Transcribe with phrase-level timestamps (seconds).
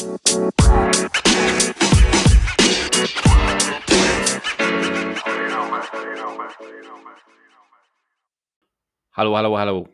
[0.00, 0.18] Halló,
[9.32, 9.88] halló, halló!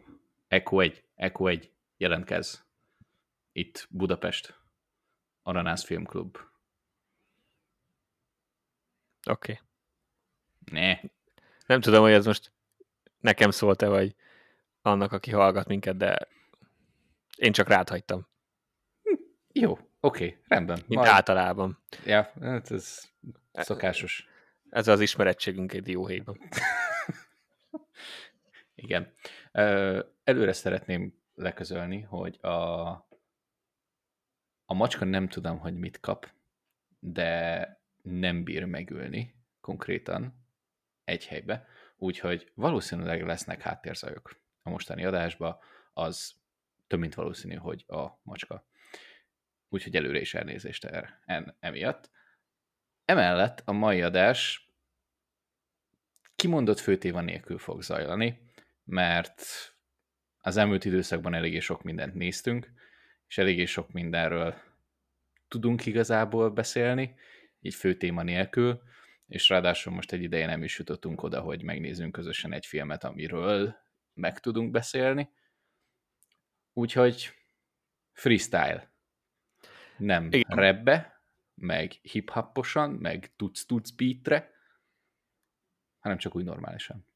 [0.49, 2.65] Echo 1, Echo 1, jelentkez.
[3.53, 4.61] Itt Budapest,
[5.43, 6.37] Ananász Filmklub.
[9.29, 9.31] Oké.
[9.31, 9.59] Okay.
[10.65, 11.01] Ne.
[11.67, 12.53] Nem tudom, hogy ez most
[13.21, 14.15] nekem szólt-e, vagy
[14.83, 16.29] annak, aki hallgat minket, de
[17.37, 18.29] én csak rád hagytam.
[19.03, 19.15] Hm,
[19.53, 20.77] jó, oké, okay, rendben.
[20.87, 21.13] Mint Majd...
[21.13, 21.79] általában.
[22.05, 23.09] Ja, hát ez
[23.53, 24.29] szokásos.
[24.71, 26.39] Ez az ismerettségünk egy dióhéjban.
[28.75, 29.13] Igen.
[30.25, 32.89] Előre szeretném leközölni, hogy a,
[34.65, 36.31] a macska nem tudom, hogy mit kap,
[36.99, 40.45] de nem bír megülni konkrétan
[41.05, 41.67] egy helybe,
[41.97, 46.35] úgyhogy valószínűleg lesznek háttérzajok a mostani adásba, az
[46.87, 48.65] több mint valószínű, hogy a macska.
[49.77, 52.11] Úgyhogy előre is elnézést er, en, emiatt.
[53.05, 54.71] Emellett a mai adás
[56.37, 58.41] kimondott főtéva nélkül fog zajlani,
[58.85, 59.43] mert
[60.39, 62.71] az elmúlt időszakban eléggé sok mindent néztünk,
[63.29, 64.55] és eléggé sok mindenről
[65.49, 67.15] tudunk igazából beszélni,
[67.61, 68.83] így fő téma nélkül,
[69.27, 73.77] és ráadásul most egy ideje nem is jutottunk oda, hogy megnézzünk közösen egy filmet, amiről
[74.15, 75.29] meg tudunk beszélni.
[76.73, 77.31] Úgyhogy
[78.13, 78.95] freestyle.
[79.99, 80.57] Nem Igen.
[80.57, 81.23] rebbe,
[81.55, 84.55] meg hip-hoposan, meg tudsz-tudsz beatre,
[85.99, 87.07] hanem csak úgy normálisan.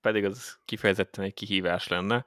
[0.00, 2.24] Pedig az kifejezetten egy kihívás lenne.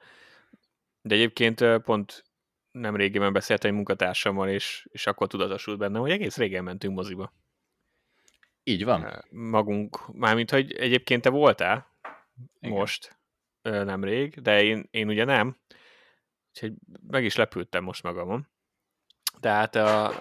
[1.02, 2.24] De egyébként pont
[2.70, 7.32] nem régen beszéltem egy munkatársammal, és, és akkor tudatosult bennem, hogy egész régen mentünk moziba.
[8.62, 9.24] Így van.
[9.30, 11.90] Magunk, mármint, hogy egyébként te voltál
[12.60, 12.76] Igen.
[12.76, 13.18] most,
[13.62, 15.56] nemrég, de én, én ugye nem,
[16.48, 16.72] úgyhogy
[17.06, 18.48] meg is lepültem most magamon.
[19.40, 20.12] Tehát a,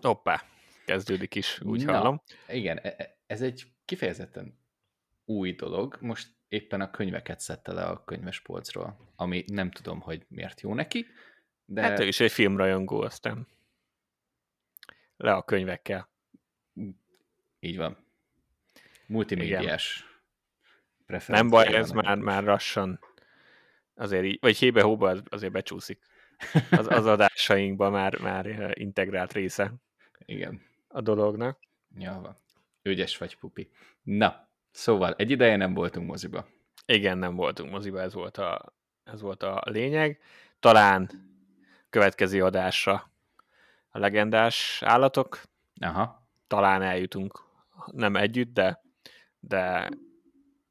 [0.00, 0.44] hoppá,
[0.84, 2.22] kezdődik is, úgy Na, hallom.
[2.48, 4.58] Igen, e, e, ez egy kifejezetten
[5.24, 5.96] új dolog.
[6.00, 11.06] Most éppen a könyveket szedte le a könyvespolcról, ami nem tudom, hogy miért jó neki,
[11.64, 11.82] de...
[11.82, 13.46] Hát ő is egy filmrajongó, aztán
[15.16, 16.08] le a könyvekkel.
[17.60, 18.06] Így van.
[19.06, 20.06] Multimédiás
[21.26, 23.00] Nem baj, ez már, már lassan
[23.94, 26.00] azért így, vagy hébe-hóba azért becsúszik.
[26.70, 29.72] Az, az adásainkban már, már integrált része.
[30.24, 30.60] Igen.
[30.88, 31.58] A dolognak.
[31.98, 32.36] Ja, van.
[32.82, 33.70] Ügyes vagy, pupi.
[34.02, 36.46] Na, szóval egy ideje nem voltunk moziba.
[36.86, 38.74] Igen, nem voltunk moziba, ez volt a,
[39.04, 40.20] ez volt a lényeg.
[40.60, 41.10] Talán
[41.90, 43.10] következő adásra
[43.88, 45.42] a legendás állatok.
[45.80, 46.28] Aha.
[46.46, 47.40] Talán eljutunk
[47.92, 48.82] nem együtt, de,
[49.40, 49.88] de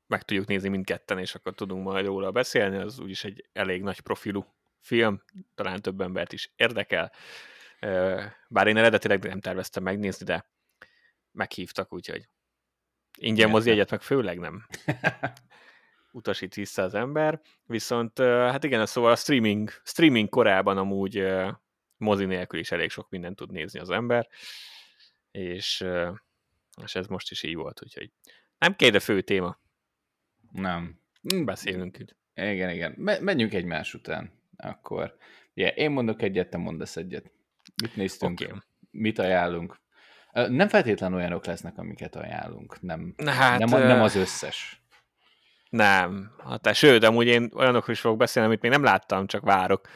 [0.07, 3.99] meg tudjuk nézni mindketten, és akkor tudunk majd róla beszélni, az úgyis egy elég nagy
[3.99, 4.45] profilú
[4.83, 5.23] film,
[5.55, 7.11] talán több embert is érdekel.
[8.47, 10.49] Bár én eredetileg nem terveztem megnézni, de
[11.31, 12.27] meghívtak, úgyhogy
[13.17, 14.65] ingyen mozi egyet meg főleg nem
[16.11, 17.41] utasít vissza az ember.
[17.65, 21.27] Viszont hát igen, szóval a streaming, streaming korában amúgy
[21.97, 24.27] mozi nélkül is elég sok mindent tud nézni az ember,
[25.31, 25.85] és
[26.83, 28.11] és ez most is így volt, úgyhogy
[28.57, 29.59] nem kéne fő téma.
[30.51, 30.99] Nem.
[31.21, 32.15] Beszélünk itt.
[32.33, 32.93] Igen, igen.
[33.21, 34.31] Menjünk egymás után.
[34.63, 35.15] Akkor.
[35.53, 37.31] Yeah, én mondok egyet, te mondasz egyet.
[37.81, 38.39] Mit néztünk?
[38.39, 38.57] Okay.
[38.91, 39.81] Mit ajánlunk?
[40.31, 42.81] Nem feltétlen olyanok lesznek, amiket ajánlunk.
[42.81, 44.81] Nem, hát, nem, nem az összes.
[45.69, 46.31] Nem.
[46.43, 49.87] Hát, sőt, amúgy én olyanokról is fogok beszélni, amit még nem láttam, csak várok.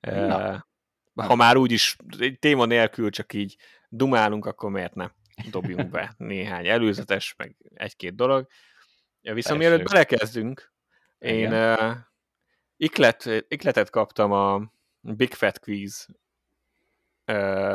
[0.00, 0.66] Na.
[1.14, 1.96] Ha már úgyis
[2.38, 3.56] téma nélkül csak így
[3.88, 5.12] dumálunk, akkor miért nem?
[5.50, 8.46] dobjunk be néhány előzetes, meg egy-két dolog.
[9.20, 10.72] Viszont mielőtt belekezdünk,
[11.18, 11.90] én uh,
[12.84, 16.08] iklet, ikletet kaptam a Big Fat Quiz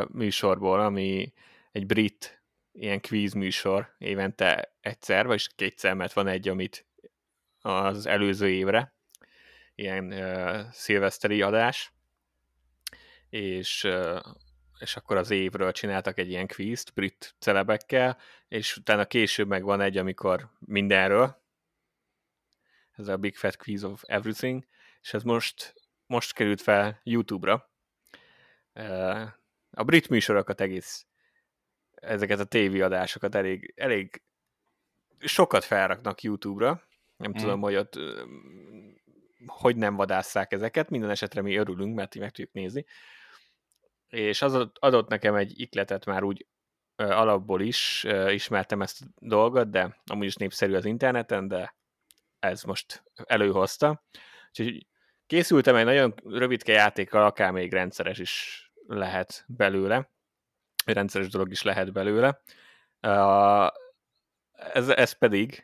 [0.07, 1.33] műsorból, ami
[1.71, 6.85] egy brit ilyen quiz műsor évente egyszer, vagy kétszer, mert van egy, amit
[7.61, 8.93] az előző évre,
[9.75, 11.91] ilyen uh, szilveszteri adás,
[13.29, 14.19] és uh,
[14.79, 18.17] és akkor az évről csináltak egy ilyen kvízt brit celebekkel,
[18.47, 21.41] és utána később meg van egy, amikor mindenről,
[22.95, 24.65] ez a Big Fat Quiz of Everything,
[25.01, 25.73] és ez most,
[26.05, 27.69] most került fel YouTube-ra.
[29.71, 31.05] A brit műsorokat egész,
[31.91, 34.21] ezeket a tévéadásokat elég, elég
[35.19, 36.83] sokat felraknak YouTube-ra,
[37.17, 37.33] nem mm.
[37.33, 37.99] tudom, hogy ott
[39.45, 42.85] hogy nem vadásszák ezeket, minden esetre mi örülünk, mert így meg tudjuk nézni
[44.09, 46.45] és az adott nekem egy ikletet már úgy
[46.95, 51.75] alapból is, ismertem ezt a dolgot, de amúgy is népszerű az interneten, de
[52.39, 54.03] ez most előhozta.
[54.49, 54.87] Úgyhogy
[55.27, 60.11] készültem egy nagyon rövidke játékkal, akár még rendszeres is lehet belőle,
[60.85, 62.41] rendszeres dolog is lehet belőle.
[64.51, 65.63] Ez, ez pedig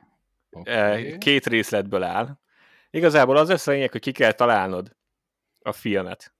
[0.50, 1.18] okay.
[1.18, 2.40] két részletből áll.
[2.90, 4.96] Igazából az lesz a lényeg, hogy ki kell találnod
[5.62, 6.34] a filmet.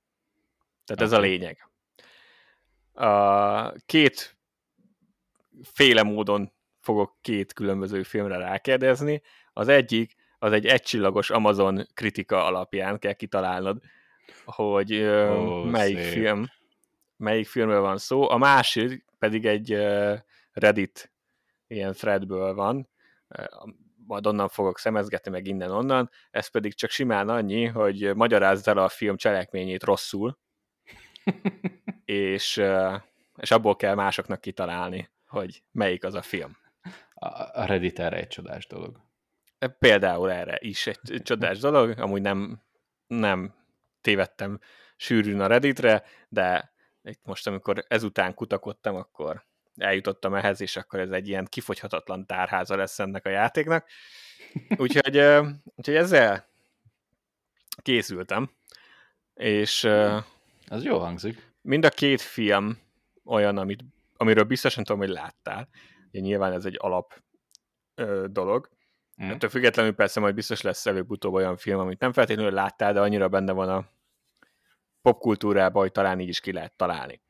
[0.86, 1.06] Tehát okay.
[1.06, 1.70] ez a lényeg.
[2.94, 4.38] Uh, két
[5.64, 9.22] féle módon fogok két különböző filmre rákérdezni.
[9.54, 13.78] Az egyik, az egy egycsillagos Amazon kritika alapján kell kitalálnod,
[14.46, 16.12] hogy uh, melyik szép.
[16.12, 16.46] film
[17.18, 18.30] melyik filmről van szó.
[18.30, 19.78] A másik pedig egy
[20.52, 21.12] Reddit
[21.68, 22.90] ilyen threadből van,
[24.08, 28.90] majd onnan fogok szemezgetni, meg innen-onnan, ez pedig csak simán annyi, hogy magyarázd el a
[28.90, 30.38] film cselekményét rosszul,
[32.06, 32.62] és,
[33.38, 36.58] és abból kell másoknak kitalálni, hogy melyik az a film.
[37.54, 39.05] A Reddit erre egy csodás dolog.
[39.68, 42.62] Például erre is egy, csodás dolog, amúgy nem,
[43.08, 43.54] nem
[44.02, 44.60] tévedtem
[44.96, 46.74] sűrűn a Redditre, de
[47.04, 49.46] itt most, amikor ezután kutakodtam, akkor
[49.76, 53.90] eljutottam ehhez, és akkor ez egy ilyen kifogyhatatlan tárháza lesz ennek a játéknak.
[54.78, 55.18] Úgyhogy,
[55.76, 56.48] úgyhogy ezzel
[57.82, 58.52] készültem,
[59.34, 59.84] és
[60.68, 61.54] az jó hangzik.
[61.62, 62.80] Mind a két film
[63.26, 63.84] olyan, amit,
[64.18, 65.70] amiről biztosan tudom, hogy láttál.
[66.12, 67.24] Ugye nyilván ez egy alap
[67.96, 68.70] ö, dolog.
[69.24, 69.30] Mm.
[69.30, 73.28] Ettől függetlenül persze majd biztos lesz előbb-utóbb olyan film, amit nem feltétlenül láttál, de annyira
[73.28, 73.86] benne van a
[75.02, 77.22] popkultúrában, hogy talán így is ki lehet találni.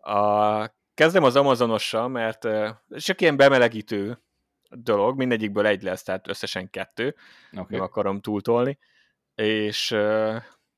[0.00, 2.48] A, kezdem az Amazonossal, mert
[2.88, 4.22] csak ilyen bemelegítő
[4.70, 7.14] dolog, mindegyikből egy lesz, tehát összesen kettő,
[7.52, 7.64] okay.
[7.68, 8.78] nem akarom túltolni,
[9.34, 9.90] és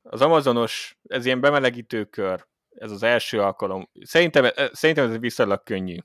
[0.03, 5.97] az Amazonos, ez ilyen bemelegítő kör, ez az első alkalom, szerintem, szerintem ez viszonylag könnyű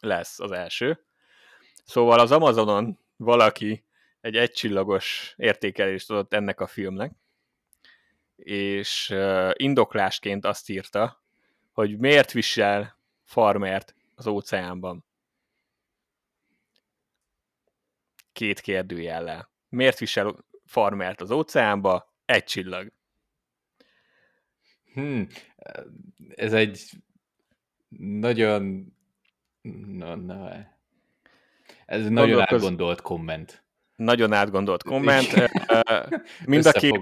[0.00, 1.04] lesz az első.
[1.84, 3.84] Szóval az Amazonon valaki
[4.20, 7.12] egy egycsillagos értékelést adott ennek a filmnek,
[8.36, 9.14] és
[9.52, 11.24] indoklásként azt írta,
[11.72, 15.04] hogy miért visel farmert az óceánban.
[18.32, 19.50] Két kérdőjellel.
[19.68, 22.14] Miért visel farmert az óceánba?
[22.24, 22.92] Egy csillag.
[24.92, 25.28] Hmm.
[26.28, 26.90] Ez egy
[27.98, 28.94] nagyon...
[29.86, 30.48] No, no.
[31.90, 33.64] Ez nagyon átgondolt komment.
[33.96, 35.34] Nagyon átgondolt komment.
[36.46, 37.00] mind, a két,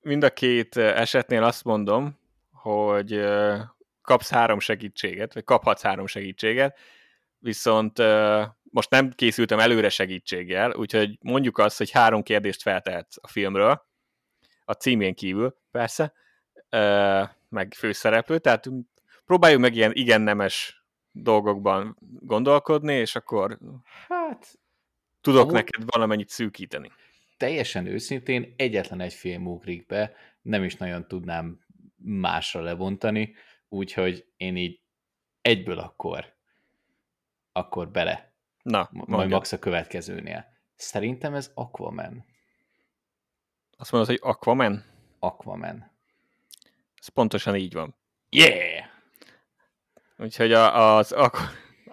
[0.00, 2.18] mind a két esetnél azt mondom,
[2.50, 3.20] hogy
[4.02, 6.78] kapsz három segítséget, vagy kaphatsz három segítséget,
[7.38, 7.98] viszont
[8.62, 13.86] most nem készültem előre segítséggel, úgyhogy mondjuk azt, hogy három kérdést feltehetsz a filmről,
[14.64, 16.12] a címén kívül, persze,
[17.48, 18.68] meg főszereplő, tehát
[19.24, 23.58] próbáljuk meg ilyen igen nemes dolgokban gondolkodni, és akkor
[24.08, 24.58] hát
[25.20, 25.52] tudok amúgy...
[25.52, 26.90] neked valamennyit szűkíteni.
[27.36, 30.12] Teljesen őszintén egyetlen egy film ugrik be,
[30.42, 31.60] nem is nagyon tudnám
[31.96, 33.34] másra lebontani,
[33.68, 34.80] úgyhogy én így
[35.42, 36.36] egyből akkor
[37.58, 38.32] akkor bele.
[38.62, 39.30] Na, majd mondjad.
[39.30, 40.46] max a következőnél.
[40.74, 42.24] Szerintem ez Aquaman.
[43.76, 44.84] Azt mondod, hogy Aquaman?
[45.18, 45.90] Aquaman.
[47.00, 47.94] Ez pontosan így van.
[48.28, 48.77] Yeah!
[50.18, 51.14] Úgyhogy a, az,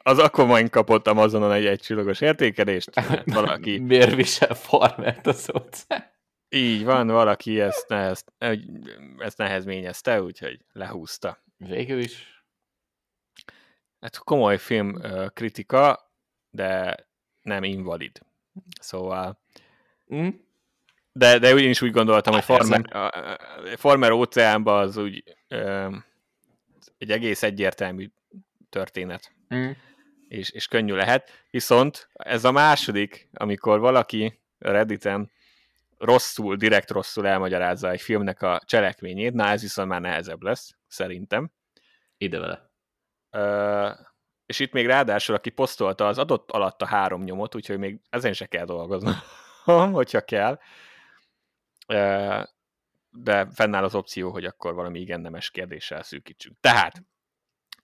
[0.04, 2.90] az Aquaman kapott Amazonon egy egycsillagos értékelést.
[3.26, 3.80] Valaki...
[3.88, 6.14] Miért visel farmert az óceán?
[6.50, 8.24] Így van, valaki ezt, nehez,
[9.18, 11.44] ezt nehezményezte, úgyhogy lehúzta.
[11.58, 12.44] Végül is.
[14.00, 15.02] Hát komoly film
[15.34, 16.12] kritika,
[16.50, 16.98] de
[17.42, 18.20] nem invalid.
[18.82, 19.40] Szóval...
[20.16, 20.28] Mm.
[21.12, 23.12] De, de én is úgy gondoltam, hát hogy Farmer, a
[23.78, 25.96] Farmer óceánban az úgy ö,
[26.98, 28.12] egy egész egyértelmű
[28.70, 29.32] történet.
[29.56, 29.72] Mm.
[30.28, 31.46] És, és könnyű lehet.
[31.50, 35.32] Viszont ez a második, amikor valaki Redditen
[35.98, 41.52] rosszul, direkt rosszul elmagyarázza egy filmnek a cselekményét, na ez viszont már nehezebb lesz, szerintem.
[42.18, 42.70] Ide vele.
[43.32, 43.98] Uh,
[44.46, 48.34] és itt még ráadásul, aki posztolta, az adott alatt a három nyomot, úgyhogy még ezen
[48.34, 49.12] se kell dolgozni,
[49.92, 50.60] hogyha kell.
[53.18, 56.58] De fennáll az opció, hogy akkor valami igen nemes kérdéssel szűkítsünk.
[56.60, 57.04] Tehát,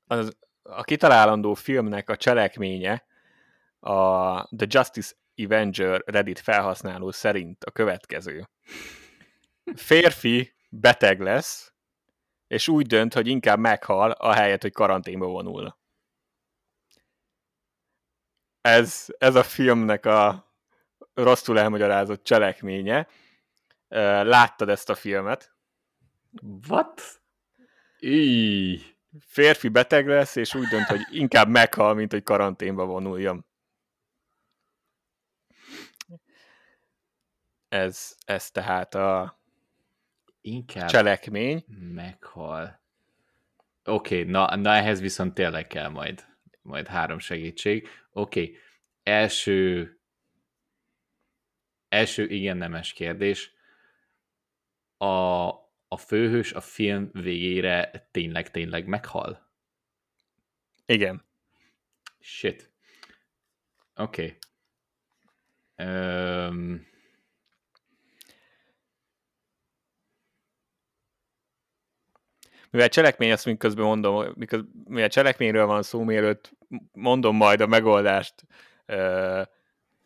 [0.05, 3.05] az, a kitalálandó filmnek a cselekménye
[3.79, 8.49] a The Justice Avenger Reddit felhasználó szerint a következő.
[9.75, 11.73] Férfi beteg lesz,
[12.47, 15.79] és úgy dönt, hogy inkább meghal, ahelyett, hogy karanténba vonul.
[18.61, 20.51] Ez, ez a filmnek a
[21.13, 23.07] rosszul elmagyarázott cselekménye.
[24.23, 25.55] Láttad ezt a filmet?
[26.67, 27.21] What?
[27.99, 28.81] Íj.
[29.19, 33.45] Férfi beteg lesz, és úgy dönt, hogy inkább meghal, mint hogy karanténba vonuljon.
[37.69, 39.39] Ez, ez tehát a
[40.41, 41.65] Inkább cselekmény.
[41.93, 42.81] Meghal.
[43.85, 46.25] Oké, okay, na, na ehhez viszont tényleg kell majd,
[46.61, 47.87] majd három segítség.
[48.11, 48.57] Oké, okay.
[49.03, 49.95] első
[51.91, 53.53] első igen nemes kérdés.
[55.01, 55.47] A,
[55.87, 59.51] a főhős a film végére tényleg-tényleg meghal?
[60.85, 61.25] Igen.
[62.19, 62.71] Shit.
[63.95, 64.37] Oké.
[65.75, 65.87] Okay.
[65.87, 66.89] Um...
[72.69, 76.51] Mivel cselekmény, azt miközben mondom, miközben, mivel cselekményről van szó, mielőtt
[76.91, 78.45] mondom majd a megoldást,
[78.87, 79.41] uh,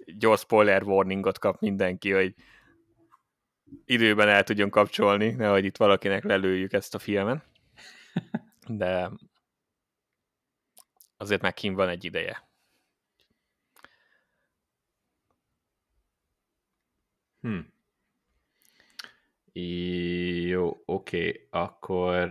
[0.06, 2.36] gyors spoiler warningot kap mindenki, hogy
[3.86, 7.44] időben el tudjon kapcsolni, nehogy itt valakinek lelőjük ezt a filmen.
[8.68, 9.12] De
[11.18, 12.48] azért meg kim van egy ideje.
[17.42, 17.60] Hm.
[20.48, 22.30] Jó, oké, akkor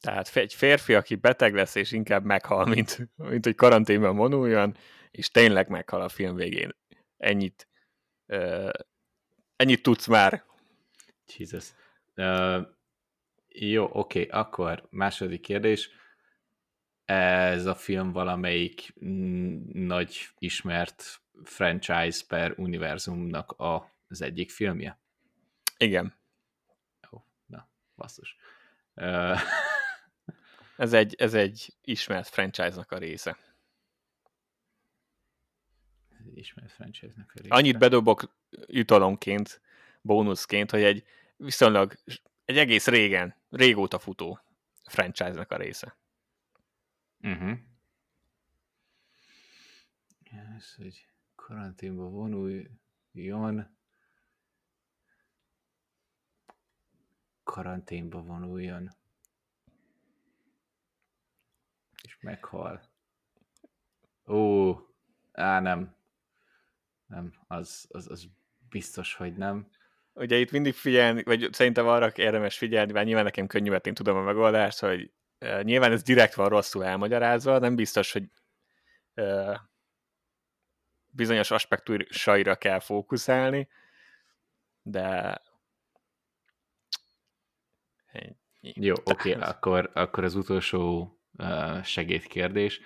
[0.00, 4.76] tehát egy férfi, aki beteg lesz, és inkább meghal, mint, mint hogy karanténban vonuljon,
[5.10, 6.76] és tényleg meghal a film végén.
[7.16, 7.68] Ennyit,
[9.56, 10.44] ennyit tudsz már.
[11.36, 11.72] Jesus.
[12.16, 12.66] Uh,
[13.48, 15.90] jó, oké, okay, akkor második kérdés.
[17.04, 18.94] Ez a film valamelyik
[19.72, 24.98] nagy ismert franchise per univerzumnak a, az egyik filmje?
[25.76, 26.14] Igen.
[27.12, 28.36] Ó, oh, na, basszus.
[28.94, 29.40] Uh,
[30.76, 33.36] ez egy, ez egy ismert franchise-nak a része.
[36.34, 37.54] Ismert franchise-nak a része.
[37.54, 38.34] Annyit bedobok
[38.66, 39.60] jutalomként,
[40.00, 41.04] bónuszként, hogy egy
[41.36, 41.94] viszonylag,
[42.44, 44.40] egy egész régen, régóta futó
[44.84, 45.96] franchise-nak a része.
[47.20, 47.58] Uh-huh.
[50.56, 53.76] Ez, hogy karanténba vonuljon,
[57.42, 58.90] karanténba vonuljon
[62.02, 62.90] és meghal.
[64.26, 64.72] Ó,
[65.32, 65.94] á, nem.
[67.12, 68.24] Nem, az, az, az
[68.68, 69.66] biztos, hogy nem.
[70.14, 73.94] Ugye itt mindig figyelni, vagy szerintem arra érdemes figyelni, mert nyilván nekem könnyű, mert én
[73.94, 78.24] tudom a megoldást, hogy uh, nyilván ez direkt van rosszul elmagyarázva, nem biztos, hogy
[79.14, 79.56] uh,
[81.10, 83.68] bizonyos aspektusaira kell fókuszálni,
[84.82, 85.40] de
[88.60, 91.16] Jó, oké, okay, akkor, akkor az utolsó
[91.82, 92.80] segédkérdés.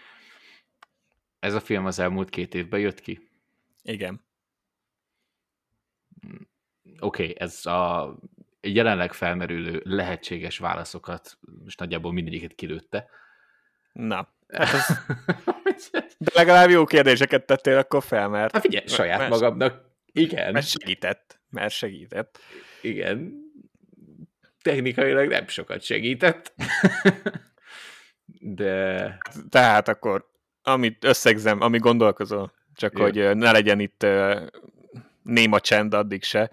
[1.38, 3.25] Ez a film az elmúlt két évben jött ki?
[3.86, 4.24] Igen.
[6.98, 8.14] Oké, okay, ez a
[8.60, 13.08] jelenleg felmerülő lehetséges válaszokat most nagyjából mindegyiket kilőtte.
[13.92, 15.00] Na, hát ez...
[16.18, 18.52] De legalább jó kérdéseket tettél akkor fel, mert...
[18.52, 20.52] Hát figyelj, saját mert, magamnak, igen.
[20.52, 22.38] Mert segített, mert segített.
[22.82, 23.44] Igen.
[24.62, 26.54] Technikailag nem sokat segített.
[28.38, 29.18] De...
[29.48, 30.30] Tehát akkor,
[30.62, 33.02] amit összegzem, ami gondolkozol, csak Jó.
[33.04, 34.06] hogy ne legyen itt
[35.22, 36.50] néma csend addig se.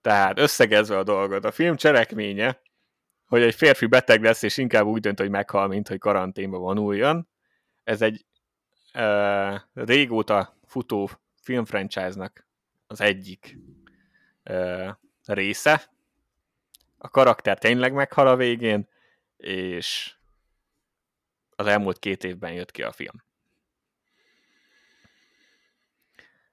[0.00, 2.60] Tehát összegezve a dolgot, a film cselekménye,
[3.26, 7.28] hogy egy férfi beteg lesz, és inkább úgy dönt, hogy meghal, mint hogy karanténba vonuljon.
[7.84, 8.26] Ez egy
[8.94, 11.10] uh, régóta futó
[11.42, 12.46] filmfranchise-nak
[12.86, 13.58] az egyik
[14.50, 14.88] uh,
[15.24, 15.90] része.
[16.98, 18.88] A karakter tényleg meghal a végén,
[19.36, 20.14] és
[21.56, 23.22] az elmúlt két évben jött ki a film.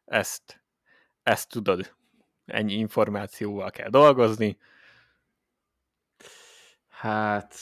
[0.10, 0.62] Ezt,
[1.24, 1.96] ezt tudod,
[2.46, 4.58] ennyi információval kell dolgozni.
[6.88, 7.56] Hát,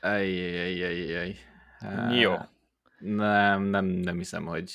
[0.00, 1.38] ejjjjjjjjj.
[1.78, 2.34] Hát, Jó.
[2.98, 4.72] Nem, nem, nem hiszem, hogy...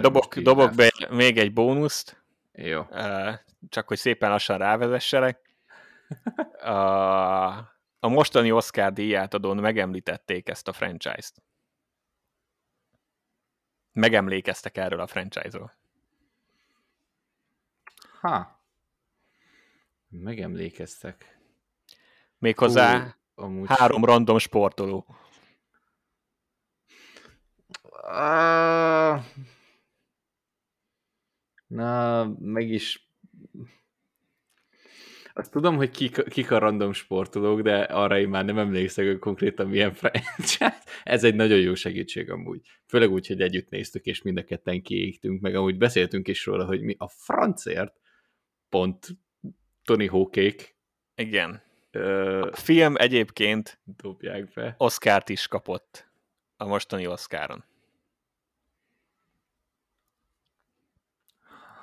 [0.00, 2.24] dobok, dobok be még egy bónuszt.
[2.52, 2.86] Jó.
[3.68, 5.40] Csak hogy szépen lassan rávezesselek.
[6.62, 7.46] A,
[7.98, 11.42] a mostani Oscar díjátadón megemlítették ezt a franchise-t.
[13.92, 15.76] Megemlékeztek erről a franchise-ról.
[18.20, 18.62] Ha.
[20.08, 21.38] Megemlékeztek.
[22.38, 25.06] Méghozzá Hú, amúgy három random sportoló.
[28.02, 29.24] Uh,
[31.66, 33.06] na, meg is
[35.38, 39.18] azt tudom, hogy kik, kik a random sportolók, de arra én már nem emlékszek, hogy
[39.18, 40.78] konkrétan milyen franchise.
[41.02, 42.60] Ez egy nagyon jó segítség amúgy.
[42.86, 46.64] Főleg úgy, hogy együtt néztük, és mind a ketten kiégtünk, meg amúgy beszéltünk is róla,
[46.64, 48.00] hogy mi a francért
[48.68, 49.08] pont
[49.84, 50.76] Tony Hawkék.
[51.14, 51.62] Igen.
[51.90, 54.74] Ö, a film egyébként dobják be.
[54.78, 56.08] Oscárt is kapott
[56.56, 57.64] a mostani Oscaron.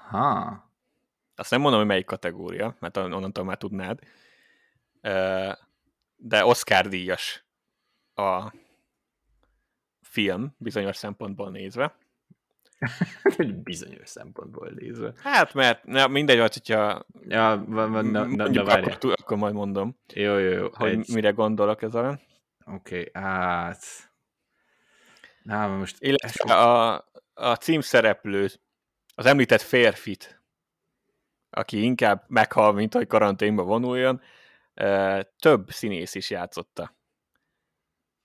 [0.09, 0.71] Ha.
[1.35, 3.99] Azt nem mondom, hogy melyik kategória, mert onnantól már tudnád.
[6.15, 7.45] de Oscar díjas
[8.15, 8.53] a
[10.01, 11.95] film, bizonyos szempontból nézve.
[13.37, 15.13] Egy bizonyos szempontból nézve.
[15.17, 19.37] Hát, mert na, mindegy, vagy, hogyha Ja, van, van, na, na, na, akkor, tud- akkor
[19.37, 20.69] majd mondom, Jó, jó, jó.
[20.73, 22.19] hogy Egy, mire gondolok ez alá.
[22.65, 23.83] Oké, okay, hát...
[25.43, 25.95] Na, most...
[25.99, 28.47] Illetve a, a címszereplő,
[29.15, 30.41] az említett férfit,
[31.49, 34.21] aki inkább meghal, mint hogy karanténba vonuljon,
[35.39, 36.95] több színész is játszotta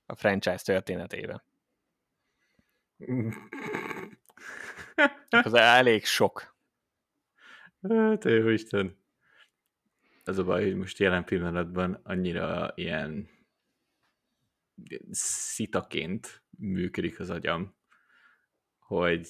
[0.06, 1.42] a franchise történetében.
[5.28, 6.56] Ez elég sok.
[7.88, 8.96] Hát, jó Isten.
[10.24, 13.28] Az a baj, hogy most jelen pillanatban annyira ilyen
[15.10, 17.76] szitaként működik az agyam,
[18.78, 19.28] hogy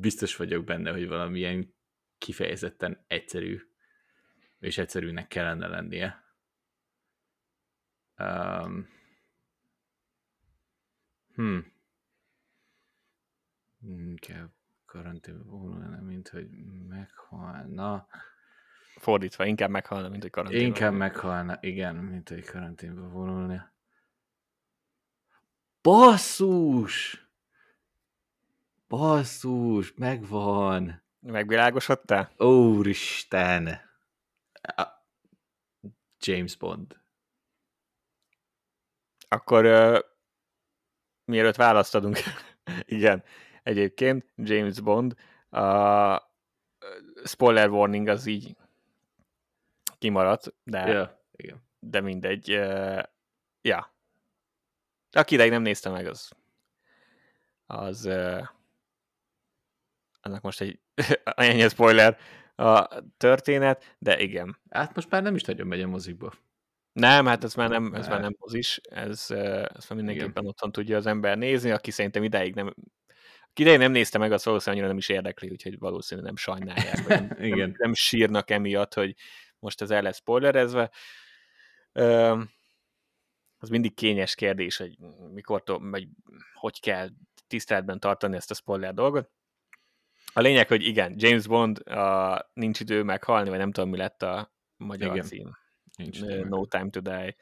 [0.00, 1.74] biztos vagyok benne, hogy valamilyen
[2.18, 3.60] kifejezetten egyszerű,
[4.58, 6.24] és egyszerűnek kellene lennie.
[8.18, 8.88] Um,
[11.34, 11.77] hmm.
[13.80, 14.50] Inkább
[14.86, 16.48] karanténba volna, mint hogy
[16.88, 18.06] meghalna.
[18.96, 20.66] Fordítva, inkább meghalna, mint hogy karanténban.
[20.66, 23.60] Inkább meghalna, igen, mint hogy karanténba vonulni.
[25.82, 27.26] Basszus!
[28.88, 31.02] Basszus, megvan!
[31.20, 32.30] Megvilágosodtál?
[32.38, 33.80] Úristen!
[36.20, 36.96] James Bond.
[39.28, 39.98] Akkor uh,
[41.24, 42.18] mielőtt választ adunk,
[42.84, 43.24] igen,
[43.68, 45.14] egyébként James Bond,
[45.50, 46.30] a
[47.24, 48.56] spoiler warning az így
[49.98, 51.62] kimaradt, de, Ja, igen.
[51.80, 52.54] de mindegy.
[52.54, 53.02] Uh,
[53.60, 53.92] ja.
[55.10, 56.30] Aki ideig nem nézte meg, az
[57.66, 58.48] az uh,
[60.20, 60.78] annak most egy
[61.24, 62.18] ennyi spoiler
[62.56, 64.58] a történet, de igen.
[64.70, 66.32] Hát most már nem is nagyon megy a mozikba.
[66.92, 68.20] Nem, hát ez már nem, ez már Hát.
[68.20, 72.74] nem mozis, ez, ezt már mindenképpen otthon tudja az ember nézni, aki szerintem ideig nem,
[73.54, 77.20] ideig nem nézte meg, az valószínűleg annyira nem is érdekli, úgyhogy valószínűleg nem sajnálják, vagy
[77.20, 77.58] nem, Igen.
[77.58, 79.14] nem, nem sírnak emiatt, hogy
[79.58, 80.90] most ez el lesz spoilerezve.
[81.92, 82.40] Ö,
[83.58, 84.98] az mindig kényes kérdés, hogy
[85.32, 86.08] mikor, vagy
[86.54, 87.08] hogy kell
[87.46, 89.30] tiszteletben tartani ezt a spoiler dolgot.
[90.32, 94.22] A lényeg, hogy igen, James Bond a nincs idő meghalni, vagy nem tudom, mi lett
[94.22, 95.26] a magyar Igen.
[95.26, 95.56] cím.
[95.96, 96.48] Nincs Ö, meg.
[96.48, 97.36] No Time to Die,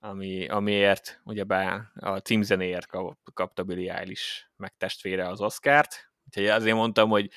[0.00, 6.10] ami, amiért ugyebár a címzenéért kap, kapta Billie Eilish meg testvére az Oscárt.
[6.24, 7.30] Úgyhogy azért mondtam, hogy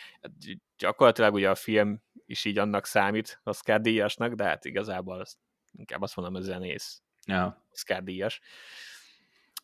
[0.77, 5.37] gyakorlatilag ugye a film is így annak számít Oscar díjasnak, de hát igazából azt,
[5.71, 7.65] inkább azt mondom, hogy zenész Ja.
[7.71, 8.41] Oscar díjas.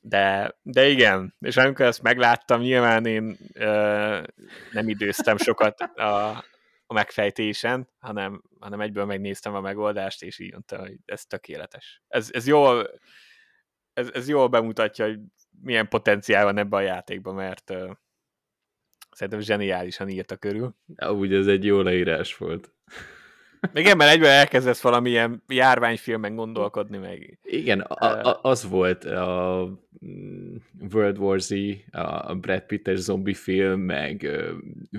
[0.01, 4.21] De, de igen, és amikor ezt megláttam, nyilván én ö,
[4.71, 6.43] nem időztem sokat a,
[6.87, 12.01] a megfejtésen, hanem, hanem egyből megnéztem a megoldást, és így mondtam, hogy ez tökéletes.
[12.07, 12.89] Ez, ez jól
[13.95, 15.19] ez, ez jól bemutatja, hogy
[15.61, 17.91] milyen potenciál van ebben a játékban, mert ö,
[19.11, 20.75] szerintem zseniálisan írta körül.
[21.07, 22.73] Úgy ez egy jó leírás volt.
[23.73, 29.67] Igen, mert egyből elkezdesz valamilyen járványfilmen gondolkodni, meg Igen, a, a, az volt a
[30.05, 30.55] mm,
[30.91, 31.53] World War Z,
[31.91, 34.29] a Brad Pitt-es zombi film, meg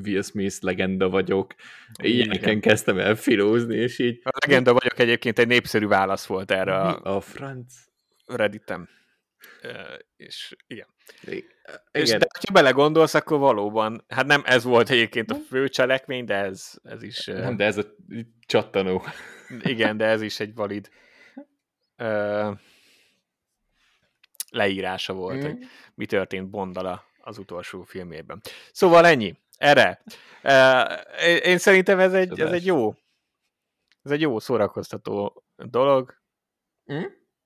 [0.04, 1.54] Will Smith legenda vagyok.
[2.02, 6.74] Ilyeneken kezdtem el filózni, és így A legenda vagyok egyébként egy népszerű válasz volt erre
[6.74, 7.74] a a franc.
[8.26, 8.88] Redditem.
[10.16, 10.86] És igen.
[11.22, 11.44] Igen.
[11.92, 16.34] És de ha belegondolsz, akkor valóban, hát nem ez volt egyébként a fő cselekmény, de
[16.34, 17.84] ez, ez is, Nem, de ez a
[18.46, 19.04] csattanó.
[19.62, 20.90] igen, de ez is egy valid
[21.96, 22.50] ö,
[24.50, 25.58] leírása volt, hogy
[25.94, 28.40] mi történt Bondala az utolsó filmében.
[28.72, 29.34] Szóval ennyi.
[29.58, 30.02] Erre.
[31.42, 32.94] Én- szerintem ez egy, ez egy jó
[34.06, 36.20] ez egy jó szórakoztató dolog.
[36.92, 37.04] Mm?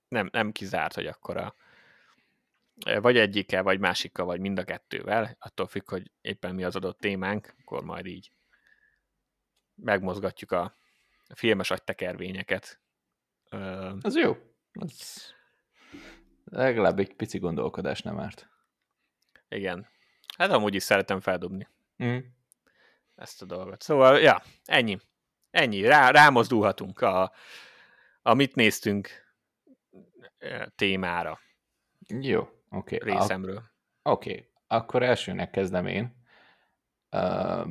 [0.09, 1.55] Nem, nem kizárt, hogy akkor a
[3.01, 6.99] vagy egyikkel, vagy másikkal, vagy mind a kettővel, attól függ, hogy éppen mi az adott
[6.99, 8.33] témánk, akkor majd így
[9.75, 10.75] megmozgatjuk a
[11.35, 12.81] filmes agytekervényeket.
[14.01, 14.37] Az jó.
[14.73, 15.35] Az
[16.45, 18.49] legalább egy pici gondolkodás nem árt.
[19.49, 19.89] igen.
[20.37, 21.69] Hát amúgy is szeretem feldobni
[22.05, 22.19] Mm.
[23.15, 23.83] ezt a dolgot.
[23.83, 24.99] Szóval, ja, ennyi.
[25.51, 25.83] Ennyi.
[25.83, 27.33] Rá, rámozdulhatunk a,
[28.23, 29.09] a mit néztünk
[30.75, 31.41] témára
[32.09, 32.49] Jó.
[32.71, 32.99] Okay.
[33.03, 33.63] részemről.
[34.03, 34.49] Oké, okay.
[34.67, 36.19] akkor elsőnek kezdem én.
[37.11, 37.69] Uh,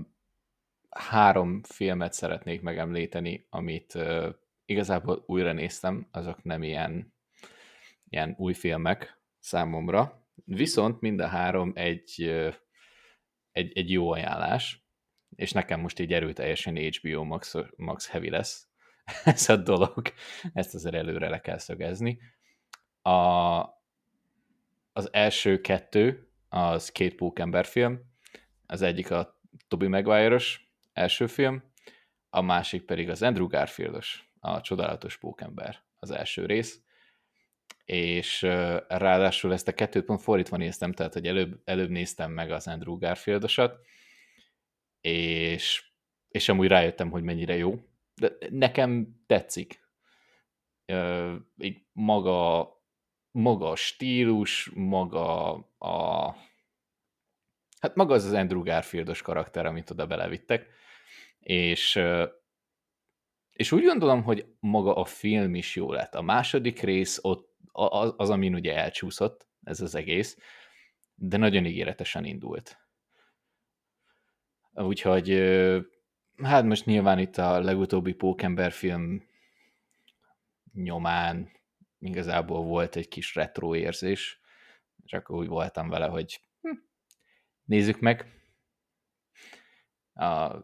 [0.89, 4.33] három filmet szeretnék megemlíteni, amit uh,
[4.65, 7.13] igazából újra néztem, azok nem ilyen,
[8.09, 12.53] ilyen új filmek számomra, viszont mind a három egy, uh,
[13.51, 14.87] egy, egy jó ajánlás,
[15.35, 18.67] és nekem most így erőteljesen HBO Max, Max Heavy lesz,
[19.23, 20.01] ez a dolog.
[20.53, 22.19] Ezt azért előre le kell szögezni.
[23.01, 23.78] A,
[24.99, 27.99] az első kettő, az két pókember film,
[28.65, 30.39] az egyik a Toby maguire
[30.93, 31.63] első film,
[32.29, 34.03] a másik pedig az Andrew garfield
[34.39, 36.81] a Csodálatos Pókember, az első rész,
[37.85, 38.41] és
[38.87, 42.97] ráadásul ezt a kettőt pont fordítva néztem, tehát hogy előbb, előbb néztem meg az Andrew
[42.97, 43.49] garfield
[45.01, 45.91] és,
[46.27, 47.79] és amúgy rájöttem, hogy mennyire jó,
[48.15, 49.87] de nekem tetszik.
[51.57, 52.69] Így maga,
[53.39, 56.35] maga a stílus, maga a
[57.79, 60.67] hát maga az az Andrew Garfieldos karakter, amit oda belevittek,
[61.39, 61.99] és,
[63.51, 66.15] és úgy gondolom, hogy maga a film is jó lett.
[66.15, 70.37] A második rész ott az, az amin ugye elcsúszott, ez az egész,
[71.15, 72.77] de nagyon ígéretesen indult.
[74.73, 75.29] Úgyhogy
[76.43, 79.27] hát most nyilván itt a legutóbbi Pókember film
[80.73, 81.58] nyomán
[81.99, 84.41] igazából volt egy kis retro érzés,
[85.05, 86.49] csak úgy voltam vele, hogy
[87.69, 88.25] Nézzük meg.
[90.13, 90.55] A,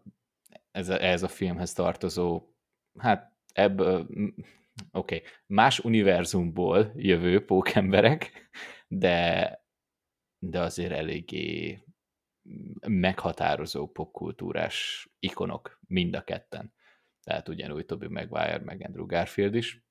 [0.72, 2.54] ez, a, ez a filmhez tartozó,
[2.98, 4.08] hát ebből,
[4.92, 8.50] oké, okay, más univerzumból jövő pókemberek,
[8.88, 9.60] de,
[10.40, 11.84] de azért eléggé
[12.88, 16.74] meghatározó popkultúrás ikonok mind a ketten.
[17.24, 19.85] Tehát ugyanúgy Toby Maguire, meg Andrew Garfield is.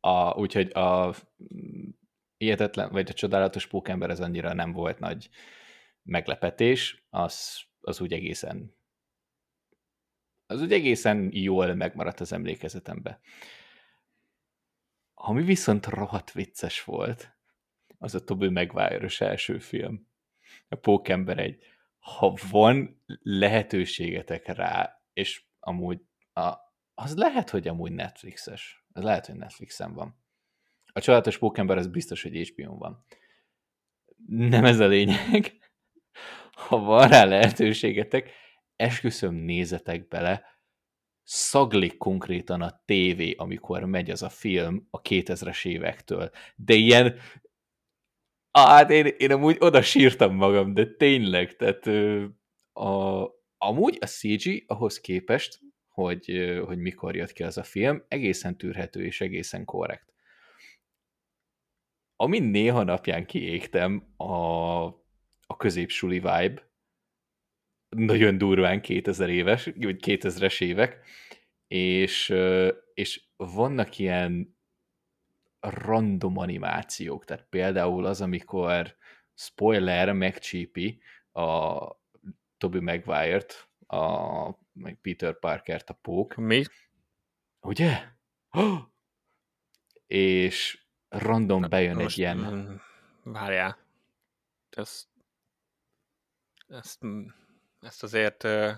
[0.00, 1.14] A, úgyhogy a
[2.36, 5.28] hihetetlen, vagy a csodálatos pókember az annyira nem volt nagy
[6.02, 8.78] meglepetés, az, az úgy egészen
[10.50, 13.20] az úgy egészen jól megmaradt az emlékezetembe.
[15.14, 17.36] Ami viszont rohadt vicces volt,
[17.98, 20.08] az a Toby maguire első film.
[20.68, 21.62] A Pókember egy.
[21.98, 26.00] Ha van lehetőségetek rá, és amúgy
[26.32, 26.54] a,
[26.94, 28.79] az lehet, hogy amúgy Netflixes.
[28.92, 30.18] Az lehet, hogy Netflixen van.
[30.92, 33.04] A családos pókember az biztos, hogy hbo van.
[34.26, 35.52] Nem ez a lényeg.
[36.50, 38.30] Ha van rá lehetőségetek,
[38.76, 40.44] esküszöm nézetek bele,
[41.22, 46.30] szaglik konkrétan a tévé, amikor megy az a film a 2000-es évektől.
[46.56, 47.18] De ilyen,
[48.52, 51.86] hát én, én amúgy oda sírtam magam, de tényleg, tehát
[52.72, 55.58] a, amúgy a CG ahhoz képest,
[56.00, 60.12] hogy, hogy mikor jött ki az a film, egészen tűrhető és egészen korrekt.
[62.16, 64.84] Amin néha napján kiégtem a,
[65.46, 66.68] a középsuli vibe,
[67.88, 70.98] nagyon durván 2000 éves, vagy 2000-es évek,
[71.66, 72.34] és,
[72.94, 74.58] és vannak ilyen
[75.60, 78.96] random animációk, tehát például az, amikor
[79.34, 81.00] spoiler megcsípi
[81.32, 81.78] a
[82.58, 86.34] Toby Maguire-t, a, meg Peter Parker-t a pók.
[86.34, 86.64] Mi?
[87.60, 88.08] Ugye?
[90.06, 92.36] és random bejön Most, egy ilyen...
[92.36, 92.76] Mm,
[93.22, 93.78] várjál.
[94.70, 95.08] Ezt,
[96.68, 97.00] ezt,
[97.80, 98.72] ezt azért uh,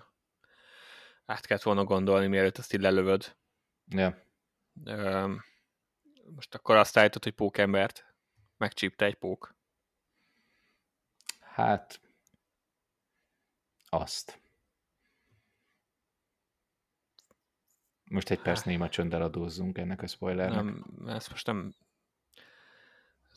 [1.25, 3.37] át kellett volna gondolni, mielőtt ezt így lelövöd.
[3.87, 4.25] Ja.
[4.85, 5.31] Uh,
[6.35, 8.15] most akkor azt állítod, hogy pókembert
[8.57, 9.55] megcsípte egy pók.
[11.41, 12.01] Hát,
[13.89, 14.42] azt.
[18.13, 20.65] Most egy perc néma csönddel adózzunk ennek a spoilernek.
[20.65, 21.75] Nem, ezt most nem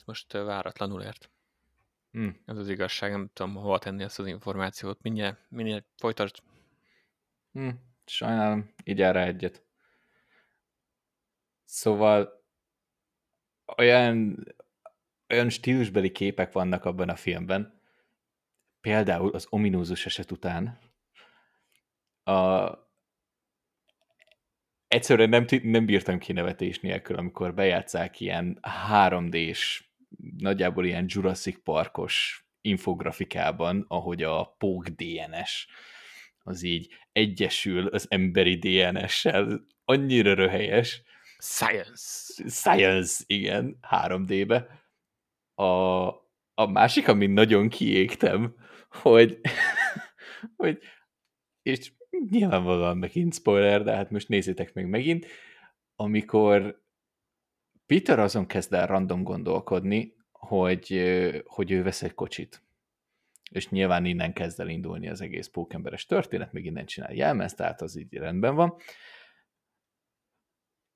[0.05, 1.29] most váratlanul ért.
[2.11, 2.41] Hmm.
[2.45, 5.01] Ez az igazság, nem tudom hova tenni ezt az információt.
[5.01, 6.35] Minél, minél folytasd.
[7.51, 7.79] Hmm.
[8.05, 9.63] Sajnálom, így rá egyet.
[11.63, 12.43] Szóval
[13.77, 14.45] olyan,
[15.29, 17.81] olyan stílusbeli képek vannak abban a filmben,
[18.81, 20.79] például az ominózus eset után,
[22.23, 22.84] a,
[24.87, 28.59] egyszerűen nem, nem bírtam ki nevetés nélkül, amikor bejátszák ilyen
[28.91, 29.83] 3D-s
[30.37, 35.67] nagyjából ilyen Jurassic Parkos infografikában, ahogy a POG DNS
[36.47, 41.01] az így egyesül az emberi DNS-sel, annyira röhelyes.
[41.37, 42.49] Science.
[42.49, 44.83] Science, igen, 3D-be.
[45.53, 46.05] A,
[46.53, 48.55] a másik, amin nagyon kiégtem,
[48.89, 49.39] hogy,
[50.57, 50.79] hogy
[51.61, 51.91] és
[52.29, 55.25] nyilvánvalóan megint spoiler, de hát most nézzétek meg megint,
[55.95, 56.83] amikor
[57.85, 61.01] Peter azon kezd el random gondolkodni, hogy,
[61.45, 62.63] hogy ő vesz egy kocsit.
[63.51, 67.81] És nyilván innen kezd el indulni az egész pókemberes történet, még innen csinál jelmezt, tehát
[67.81, 68.75] az így rendben van.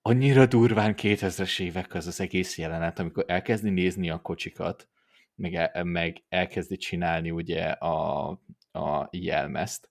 [0.02, 4.90] Annyira durván 2000-es évek az az egész jelenet, amikor elkezdi nézni a kocsikat,
[5.36, 8.30] meg, el, meg elkezdi csinálni ugye a,
[8.72, 9.90] a jelmezt,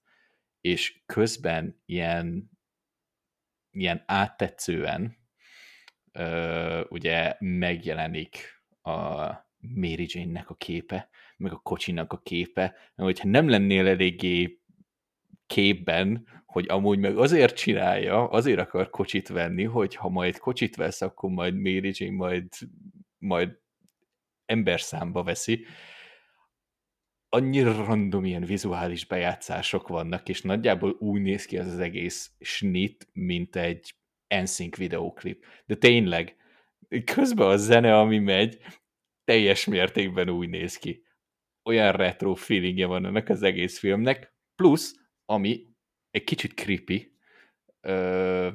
[0.69, 2.51] és közben ilyen
[3.71, 5.17] ilyen áttetszően
[6.13, 8.93] ö, ugye megjelenik a
[9.57, 14.61] Mary Jane-nek a képe, meg a kocsinak a képe, hogyha nem lennél eléggé
[15.47, 21.01] képben, hogy amúgy meg azért csinálja, azért akar kocsit venni, hogy ha majd kocsit vesz,
[21.01, 22.49] akkor majd Mary Jane majd,
[23.19, 23.59] majd
[24.47, 25.65] ember számba veszi.
[27.29, 33.09] Annyira random ilyen vizuális bejátszások vannak, és nagyjából úgy néz ki az az egész snit,
[33.13, 33.95] mint egy
[34.29, 35.45] NSYNC videóklip.
[35.67, 36.37] De tényleg,
[37.05, 38.59] közben a zene, ami megy,
[39.25, 41.07] teljes mértékben úgy néz ki.
[41.65, 45.67] Olyan retro feelingje van ennek az egész filmnek, plusz, ami
[46.11, 47.17] egy kicsit creepy,
[47.81, 48.51] ö...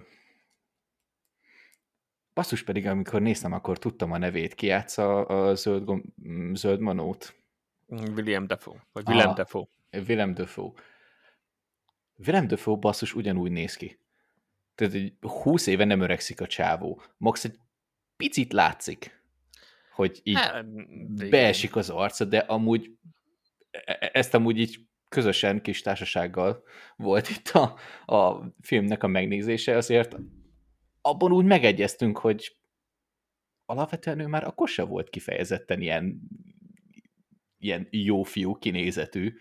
[2.33, 6.03] basszus pedig, amikor néztem, akkor tudtam a nevét, ki játsza a zöld, gom...
[6.53, 7.42] zöld manót.
[7.99, 9.67] William Defoe, vagy Willem ah, Defoe.
[10.07, 10.71] Willem Defoe.
[12.25, 13.99] Willem Defoe basszus ugyanúgy néz ki.
[14.75, 17.01] Tehát egy 20 éve nem öregszik a csávó.
[17.17, 17.59] Max egy
[18.17, 19.21] picit látszik,
[19.91, 20.65] hogy így hát,
[21.29, 22.91] beesik az arca, de amúgy
[23.71, 24.79] e- e- ezt amúgy így
[25.09, 26.63] közösen, kis társasággal
[26.95, 27.77] volt itt a,
[28.15, 30.15] a filmnek a megnézése, azért
[31.01, 32.55] abban úgy megegyeztünk, hogy
[33.65, 36.21] alapvetően ő már akkor se volt kifejezetten ilyen,
[37.63, 39.33] ilyen jó fiú kinézetű,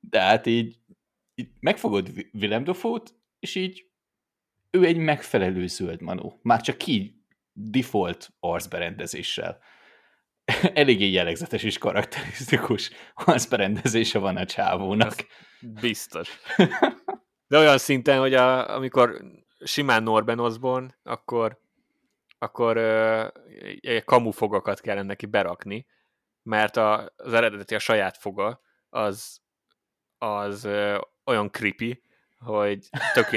[0.00, 0.76] de hát így,
[1.34, 3.86] így megfogod Willem Dafoe-t, és így
[4.70, 6.38] ő egy megfelelő zöld manó.
[6.42, 9.58] Már csak ki default arcberendezéssel.
[10.74, 15.14] Eléggé jellegzetes és karakterisztikus arcberendezése van a csávónak.
[15.60, 16.40] Ez biztos.
[17.46, 19.22] De olyan szinten, hogy a, amikor
[19.64, 21.60] simán Norben Osborn, akkor,
[22.38, 25.86] akkor uh, kamufogakat kellene neki berakni,
[26.44, 29.40] mert a, az eredeti, a saját foga, az,
[30.18, 32.02] az uh, olyan creepy,
[32.38, 33.36] hogy töké,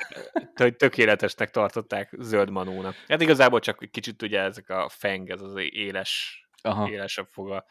[0.70, 2.96] tökéletesnek tartották zöld manónak.
[3.08, 6.90] Hát igazából csak kicsit ugye ezek a feng, ez az éles, Aha.
[6.90, 7.66] élesebb foga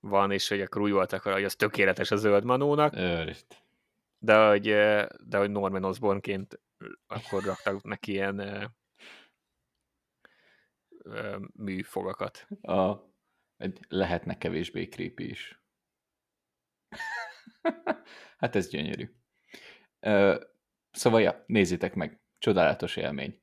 [0.00, 2.96] van, és hogy akkor úgy voltak, hogy az tökéletes a zöld manónak.
[2.96, 3.64] Őrít.
[4.18, 4.62] De hogy,
[5.24, 6.60] de hogy Norman Osbornként
[7.06, 8.72] akkor raktak neki ilyen
[11.54, 12.46] műfogakat.
[12.62, 12.96] A,
[13.88, 15.62] lehetnek kevésbé creepy is.
[18.40, 19.10] hát ez gyönyörű.
[20.90, 23.40] Szóval, ja, nézzétek meg, csodálatos élmény.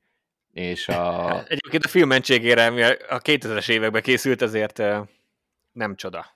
[0.52, 1.28] És a...
[1.48, 4.82] Egyébként a film mentségére, ami a 2000-es években készült, ezért
[5.72, 6.26] nem csoda.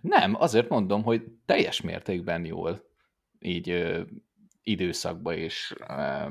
[0.00, 2.92] Nem, azért mondom, hogy teljes mértékben jól
[3.38, 4.02] így ö,
[4.62, 6.26] időszakba és, ö,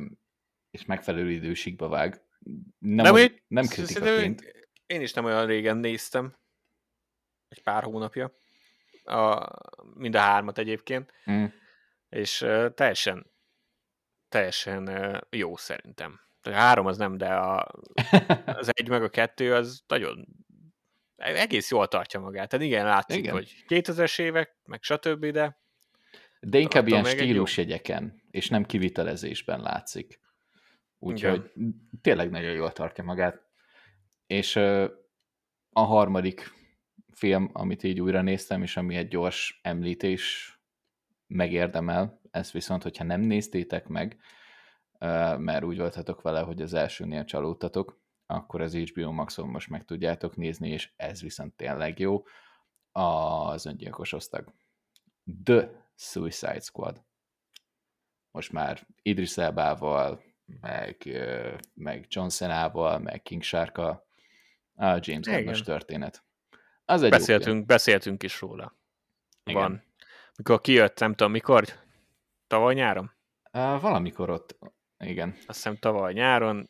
[0.71, 2.21] és megfelelő időségbe vág.
[2.79, 4.65] Nem, nem, nem kritikaként.
[4.85, 6.35] Én is nem olyan régen néztem.
[7.53, 8.31] Egy pár hónapja.
[9.03, 9.47] A,
[9.93, 11.13] mind a hármat egyébként.
[11.31, 11.45] Mm.
[12.09, 13.31] És uh, teljesen
[14.29, 14.89] teljesen
[15.29, 16.19] jó szerintem.
[16.41, 17.67] A három az nem, de a,
[18.45, 20.27] az egy meg a kettő az nagyon
[21.15, 22.49] egész jól tartja magát.
[22.49, 23.33] Tehát igen, látszik, igen.
[23.33, 25.61] hogy 2000-es évek, meg stb., de
[26.39, 30.19] de inkább ilyen stílusjegyeken, és nem kivitelezésben látszik.
[30.99, 31.51] Úgyhogy
[32.01, 33.41] tényleg nagyon jól tartja magát.
[34.27, 34.55] És
[35.69, 36.51] a harmadik
[37.23, 40.53] film, amit így újra néztem, és ami egy gyors említés
[41.27, 44.17] megérdemel, ezt viszont, hogyha nem néztétek meg,
[45.37, 50.35] mert úgy voltatok vele, hogy az elsőnél csalódtatok, akkor az HBO Maxon most meg tudjátok
[50.35, 52.23] nézni, és ez viszont tényleg jó.
[52.91, 54.53] Az öngyilkos osztag.
[55.43, 57.03] The Suicide Squad.
[58.31, 61.19] Most már Idris Elbával, meg,
[61.73, 64.07] meg John Cena-val, meg King Sharka,
[64.75, 66.23] a James Gunn történet.
[66.85, 68.75] Az egy beszéltünk, beszéltünk is róla.
[69.43, 69.61] Igen.
[69.61, 69.83] Van.
[70.37, 71.65] Mikor kijött, nem tudom mikor,
[72.53, 73.11] Tavaly nyáron?
[73.51, 74.57] Uh, valamikor ott,
[74.97, 75.29] igen.
[75.29, 76.67] Azt hiszem tavaly nyáron,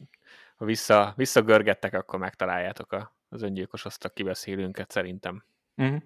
[0.56, 5.44] ha vissza, visszagörgettek, akkor megtaláljátok a, az öngyilkos azt a kibeszélőnket szerintem.
[5.76, 6.02] Uh-huh.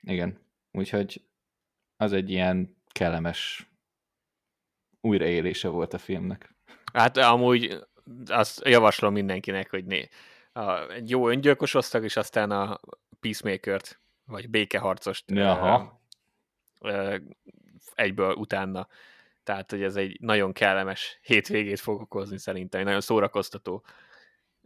[0.00, 0.38] Igen,
[0.70, 1.24] úgyhogy
[1.96, 3.70] az egy ilyen kellemes
[5.00, 6.54] újraélése volt a filmnek.
[6.92, 7.78] Hát amúgy
[8.26, 10.08] azt javaslom mindenkinek, hogy né,
[10.52, 12.80] a, egy jó öngyilkos osztag, és aztán a
[13.20, 16.00] Peacemaker-t, vagy békeharcost Aha.
[16.80, 17.16] Ö,
[17.94, 18.88] egyből utána.
[19.42, 23.84] Tehát, hogy ez egy nagyon kellemes hétvégét fog okozni szerintem, egy nagyon szórakoztató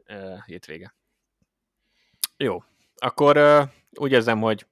[0.09, 0.95] uh, hétvége.
[2.37, 2.63] Jó,
[2.97, 4.67] akkor uh, úgy érzem, hogy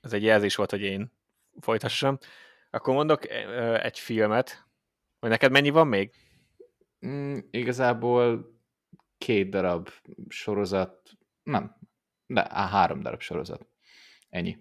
[0.00, 1.12] ez egy jelzés volt, hogy én
[1.60, 2.18] folytassam.
[2.70, 4.66] Akkor mondok uh, egy filmet,
[5.20, 6.10] hogy neked mennyi van még?
[7.06, 8.52] Mm, igazából
[9.18, 9.88] két darab
[10.28, 11.10] sorozat,
[11.42, 11.76] nem,
[12.26, 13.66] de á, három darab sorozat.
[14.30, 14.58] Ennyi.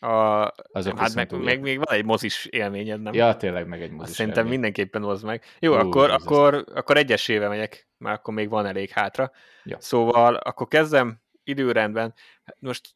[0.00, 3.14] A, Azok hát meg, meg, még van egy mozis élményed, nem?
[3.14, 4.60] Ja, tényleg meg egy Azt mozis szerintem élmény.
[4.60, 5.44] mindenképpen hozd meg.
[5.58, 9.32] Jó, Ú, akkor, akkor, akkor egyesével megyek, mert akkor még van elég hátra.
[9.64, 9.80] Ja.
[9.80, 12.14] Szóval akkor kezdem időrendben.
[12.58, 12.94] Most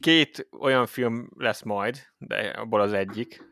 [0.00, 3.42] két olyan film lesz majd, de abból az egyik,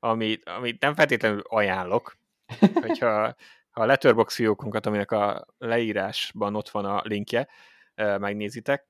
[0.00, 2.16] amit, amit nem feltétlenül ajánlok,
[2.86, 3.36] hogyha ha
[3.78, 7.48] a Letterbox fiókunkat, aminek a leírásban ott van a linkje,
[7.94, 8.86] megnézitek,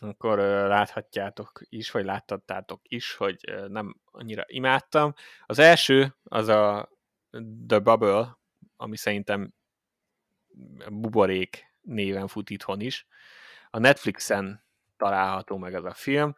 [0.00, 0.38] akkor
[0.68, 3.36] láthatjátok is, vagy láttattátok is, hogy
[3.68, 5.14] nem annyira imádtam.
[5.46, 6.90] Az első, az a
[7.66, 8.38] The Bubble,
[8.76, 9.54] ami szerintem
[10.90, 13.06] buborék néven fut itthon is.
[13.70, 14.64] A Netflixen
[14.96, 16.36] található meg az a film,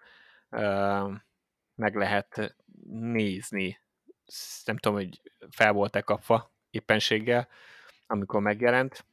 [1.75, 2.57] meg lehet
[2.89, 3.81] nézni,
[4.65, 7.49] nem tudom, hogy fel volt-e kapva éppenséggel,
[8.07, 9.05] amikor megjelent.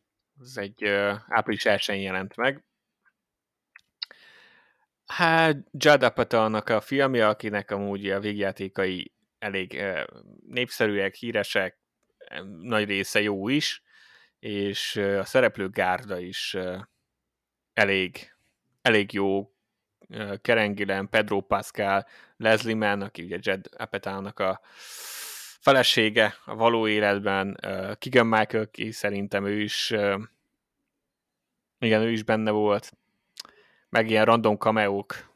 [0.41, 0.85] Ez egy
[1.27, 2.63] április 1 jelent meg.
[5.05, 9.83] Hát Judd Apatownak a filmje, akinek amúgy a végjátékai elég
[10.47, 11.79] népszerűek, híresek,
[12.61, 13.83] nagy része jó is,
[14.39, 16.57] és a szereplő gárda is
[17.73, 18.33] elég,
[18.81, 19.51] elég jó.
[20.41, 24.61] Gillan, Pedro Pascal, Leslie Mann, aki ugye Judd Apatownak a
[25.61, 30.17] felesége a való életben, ö, Keegan Michael, ki szerintem ő is ö,
[31.79, 32.91] igen, ő is benne volt,
[33.89, 35.29] meg ilyen random cameók,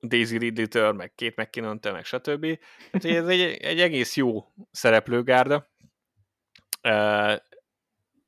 [0.00, 2.58] Daisy Ridley-től, meg Kate McKinnon-től, meg stb.
[2.92, 5.72] Hát ez egy, egy egész jó szereplőgárda,
[6.82, 7.34] Ö,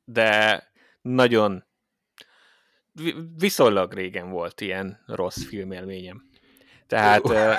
[0.04, 0.62] de
[1.02, 1.64] nagyon
[2.92, 6.24] vi- viszonylag régen volt ilyen rossz filmélményem.
[6.86, 7.52] Tehát ö,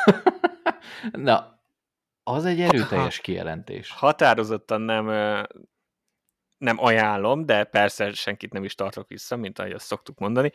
[1.12, 1.57] Na,
[2.30, 3.92] az egy erőteljes kijelentés.
[3.92, 5.06] határozottan nem,
[6.58, 10.52] nem ajánlom, de persze senkit nem is tartok vissza, mint ahogy azt szoktuk mondani,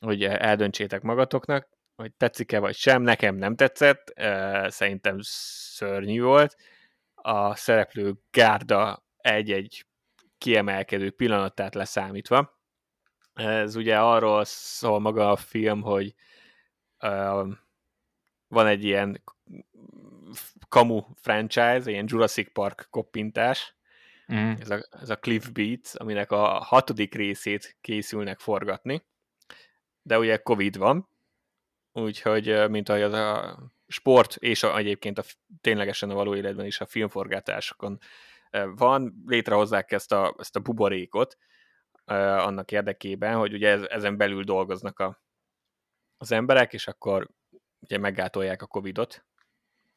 [0.00, 3.02] hogy eldöntsétek magatoknak, hogy tetszik-e vagy sem.
[3.02, 4.12] Nekem nem tetszett,
[4.66, 6.56] szerintem szörnyű volt.
[7.14, 9.86] A szereplő gárda egy-egy
[10.38, 12.58] kiemelkedő pillanatát leszámítva.
[13.34, 16.14] Ez ugye arról szól maga a film, hogy
[18.48, 19.22] van egy ilyen
[20.68, 23.74] kamu franchise, ilyen Jurassic Park koppintás,
[24.32, 24.52] Mm.
[24.60, 29.02] ez a, ez a Cliff Beats, aminek a hatodik részét készülnek forgatni,
[30.02, 31.08] de ugye Covid van,
[31.92, 35.22] úgyhogy, mint ahogy az a sport, és a, egyébként a,
[35.60, 37.98] ténylegesen a való életben is a filmforgatásokon
[38.74, 41.38] van, létrehozzák ezt a, ezt a buborékot
[42.04, 45.22] annak érdekében, hogy ugye ez, ezen belül dolgoznak a,
[46.16, 47.28] az emberek, és akkor
[47.80, 49.24] ugye meggátolják a Covidot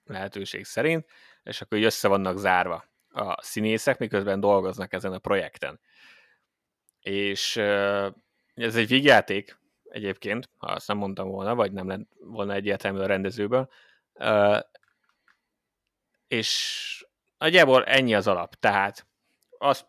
[0.05, 1.05] lehetőség szerint,
[1.43, 5.79] és akkor így össze vannak zárva a színészek, miközben dolgoznak ezen a projekten.
[6.99, 7.55] És
[8.53, 13.05] ez egy vígjáték egyébként, ha azt nem mondtam volna, vagy nem lett volna egyértelmű a
[13.05, 13.69] rendezőből,
[16.27, 17.05] és
[17.37, 18.55] nagyjából ennyi az alap.
[18.55, 19.07] Tehát
[19.57, 19.85] azt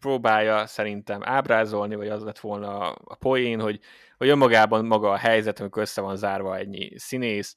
[0.00, 3.80] próbálja szerintem ábrázolni, vagy az lett volna a poén, hogy,
[4.16, 7.56] hogy önmagában maga a helyzet, amikor össze van zárva ennyi színész,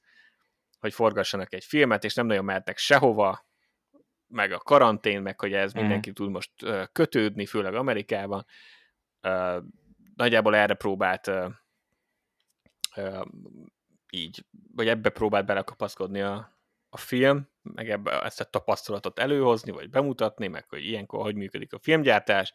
[0.85, 3.45] hogy forgassanak egy filmet, és nem nagyon mehetnek sehova,
[4.27, 5.81] meg a karantén, meg hogy ez Mhm.
[5.81, 6.51] mindenki tud most
[6.91, 8.45] kötődni, főleg Amerikában.
[10.15, 11.31] Nagyjából erre próbált
[14.09, 14.45] így,
[14.75, 20.47] vagy ebbe próbált belekapaszkodni a, a film, meg ebbe ezt a tapasztalatot előhozni, vagy bemutatni,
[20.47, 22.53] meg hogy ilyenkor hogy működik a filmgyártás,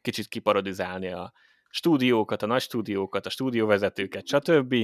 [0.00, 1.32] kicsit kiparodizálni a
[1.68, 4.74] stúdiókat, a nagy stúdiókat, a stúdióvezetőket, stb.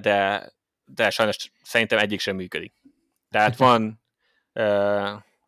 [0.00, 0.52] De,
[0.84, 2.74] de sajnos szerintem egyik sem működik.
[3.30, 4.02] Tehát van,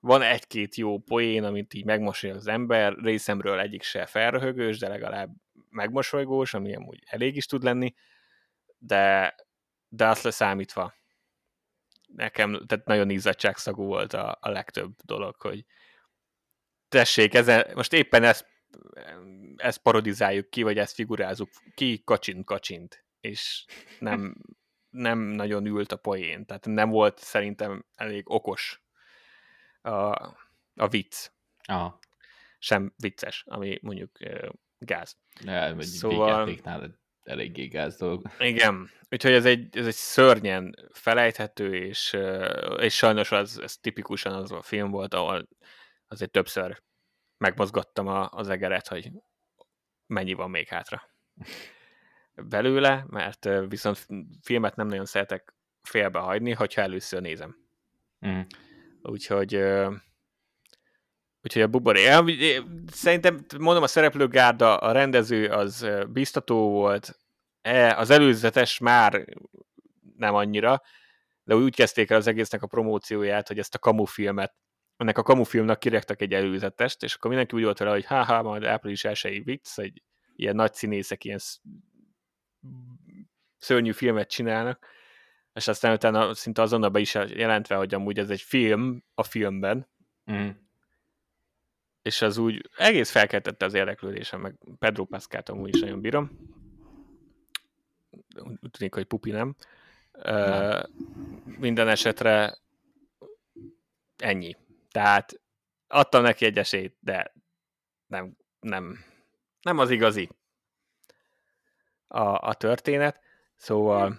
[0.00, 5.30] van egy-két jó poén, amit így megmosolyog az ember, részemről egyik se felröhögős, de legalább
[5.70, 7.94] megmosolygós, ami amúgy elég is tud lenni,
[8.78, 9.34] de,
[9.88, 10.94] de azt leszámítva
[12.06, 15.64] nekem, tehát nagyon izzadságszagú volt a, a legtöbb dolog, hogy
[16.88, 18.46] tessék, ezen, most éppen ezt,
[19.56, 23.64] ezt parodizáljuk ki, vagy ezt figurázunk ki, kacsint, kacsint, és
[23.98, 24.36] nem,
[24.96, 28.82] nem nagyon ült a poén, tehát nem volt szerintem elég okos
[29.80, 30.10] a,
[30.74, 31.30] a vicc,
[31.64, 31.98] Aha.
[32.58, 34.18] sem vicces, ami mondjuk
[34.78, 35.16] gáz.
[35.40, 36.58] Ja, egy Szóval-
[37.22, 38.30] eléggé gáz dolog.
[38.38, 42.16] Igen, úgyhogy ez egy, ez egy szörnyen felejthető, és,
[42.76, 45.48] és sajnos az, ez tipikusan az a film volt, ahol
[46.06, 46.82] azért többször
[47.38, 49.10] megmozgattam a, az egeret, hogy
[50.06, 51.02] mennyi van még hátra
[52.44, 54.06] belőle, mert viszont
[54.42, 57.56] filmet nem nagyon szeretek félbehagyni, hogyha először nézem.
[58.26, 58.40] Mm.
[59.02, 59.62] Úgyhogy
[61.42, 62.02] úgyhogy a buboré.
[62.02, 62.24] Ja,
[62.92, 67.18] Szerintem, mondom, a szereplőgárda, a rendező az biztató volt,
[67.66, 69.24] E, az előzetes már
[70.16, 70.82] nem annyira,
[71.44, 74.54] de úgy kezdték el az egésznek a promócióját, hogy ezt a kamufilmet,
[74.96, 78.64] ennek a kamufilmnak kirektek egy előzetest, és akkor mindenki úgy volt vele, hogy ha majd
[78.64, 80.02] április elsői vicc, egy
[80.36, 81.38] ilyen nagy színészek ilyen
[83.58, 84.86] szörnyű filmet csinálnak,
[85.52, 89.88] és aztán utána szinte azonnal be is jelentve, hogy amúgy ez egy film a filmben,
[90.32, 90.48] mm.
[92.02, 96.30] és az úgy egész felkeltette az érdeklődésem, meg Pedro Pascalt amúgy is nagyon bírom.
[98.38, 99.56] Úgy tűnik, hogy pupi nem.
[100.22, 100.86] nem.
[101.44, 102.58] Minden esetre
[104.16, 104.56] ennyi.
[104.90, 105.40] Tehát
[105.86, 107.32] adtam neki egy esélyt, de
[108.06, 109.04] nem, nem,
[109.60, 110.30] nem az igazi
[112.08, 113.20] a, a történet.
[113.54, 114.18] Szóval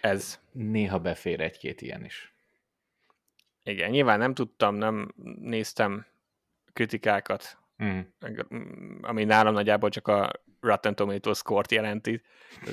[0.00, 0.40] ez.
[0.52, 2.34] Néha befér egy-két ilyen is.
[3.62, 6.06] Igen, nyilván nem tudtam, nem néztem
[6.72, 8.00] kritikákat, mm.
[9.00, 12.22] ami nálam nagyjából csak a Rotten Tomatoes score jelenti,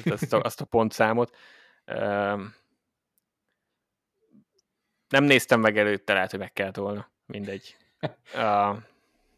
[0.06, 1.36] azt a, azt a pontszámot.
[5.08, 7.12] Nem néztem meg előtte, lehet, hogy meg kellett volna.
[7.26, 7.76] Mindegy.
[8.34, 8.78] Uh,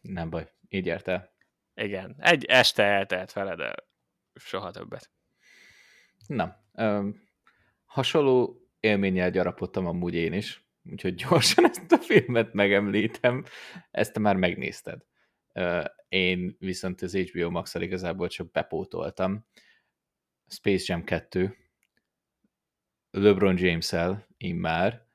[0.00, 1.32] nem baj, így ért el.
[1.74, 3.74] Igen, egy este eltelt vele, de
[4.34, 5.10] soha többet.
[6.26, 6.56] Nem.
[6.72, 7.22] Um,
[7.84, 13.44] hasonló élménnyel gyarapodtam amúgy én is, úgyhogy gyorsan ezt a filmet megemlítem.
[13.90, 15.04] Ezt te már megnézted.
[15.54, 19.46] Uh, én viszont az HBO max igazából csak bepótoltam.
[20.46, 21.56] Space Jam 2,
[23.10, 25.06] LeBron James-el immár,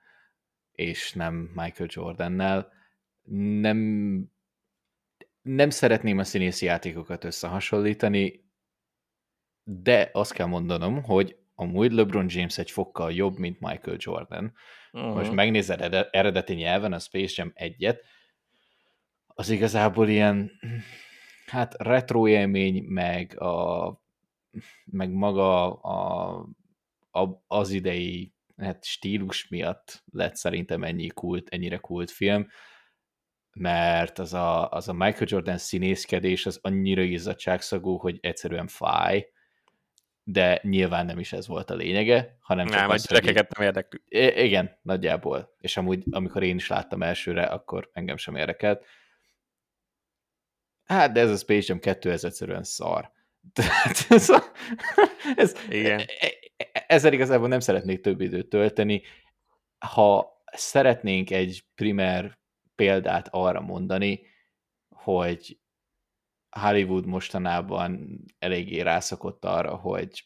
[0.71, 2.71] és nem Michael Jordan-nel.
[3.61, 4.31] Nem,
[5.41, 8.46] nem szeretném a színészi játékokat összehasonlítani,
[9.69, 14.53] de azt kell mondanom, hogy amúgy LeBron James egy fokkal jobb, mint Michael Jordan.
[14.91, 15.15] Uh-huh.
[15.15, 18.03] Most megnézed eredeti nyelven a Space Jam egyet,
[19.27, 20.51] az igazából ilyen,
[21.45, 24.01] hát retro élmény, meg, a,
[24.85, 26.29] meg maga a,
[27.11, 32.47] a, az idei hát stílus miatt lett szerintem ennyi kult, ennyire kult film,
[33.53, 39.27] mert az a, az a Michael Jordan színészkedés az annyira izzadságszagú, hogy egyszerűen fáj,
[40.29, 43.23] de nyilván nem is ez volt a lényege, hanem csak nem, az, hogy...
[43.33, 43.99] nem érdekli.
[44.43, 45.55] Igen, nagyjából.
[45.59, 48.85] És amúgy, amikor én is láttam elsőre, akkor engem sem érdekelt.
[50.83, 53.11] Hát, de ez a Space Jam 2, ez egyszerűen szar.
[53.53, 54.43] Tehát ez, a,
[55.35, 55.99] ez, Igen.
[55.99, 56.05] E,
[56.57, 59.01] e, ezzel igazából nem szeretnék több időt tölteni.
[59.77, 62.37] Ha szeretnénk egy primer
[62.75, 64.21] példát arra mondani,
[64.89, 65.59] hogy
[66.49, 70.25] Hollywood mostanában eléggé rászokott arra, hogy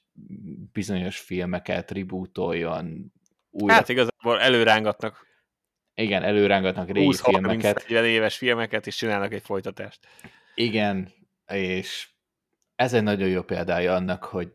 [0.72, 3.14] bizonyos filmeket rebootoljon.
[3.50, 3.74] Újra...
[3.74, 5.26] Hát igazából előrángatnak.
[5.94, 7.88] Igen, előrángatnak régi 20, filmeket.
[7.88, 10.00] 40 éves filmeket, és csinálnak egy folytatást.
[10.56, 11.10] Igen,
[11.48, 12.10] és
[12.76, 14.54] ez egy nagyon jó példája annak, hogy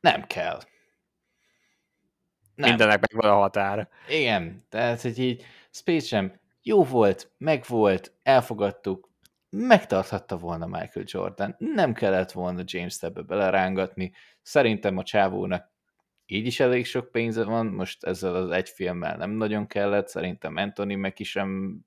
[0.00, 0.60] nem kell.
[2.54, 2.68] Nem.
[2.68, 3.88] Mindenek meg van a határa.
[4.08, 6.32] Igen, tehát, hogy így Space Jam
[6.62, 9.09] jó volt, meg volt, elfogadtuk,
[9.50, 15.70] megtarthatta volna Michael Jordan, nem kellett volna James ebbe belerángatni, szerintem a csávónak
[16.26, 20.56] így is elég sok pénze van, most ezzel az egy filmmel nem nagyon kellett, szerintem
[20.56, 21.80] Anthony Mackie sem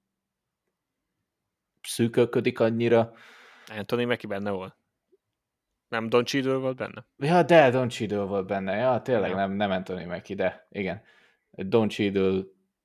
[1.81, 3.13] szűkölködik annyira.
[3.67, 4.75] Anthony Mackie benne volt.
[5.87, 7.05] Nem Don Cheadle volt benne?
[7.17, 8.75] Ja, de Don Cheadle volt benne.
[8.75, 9.35] Ja, tényleg ja.
[9.35, 11.01] nem, nem Anthony Mackie, de igen.
[11.51, 12.43] Don Cheadle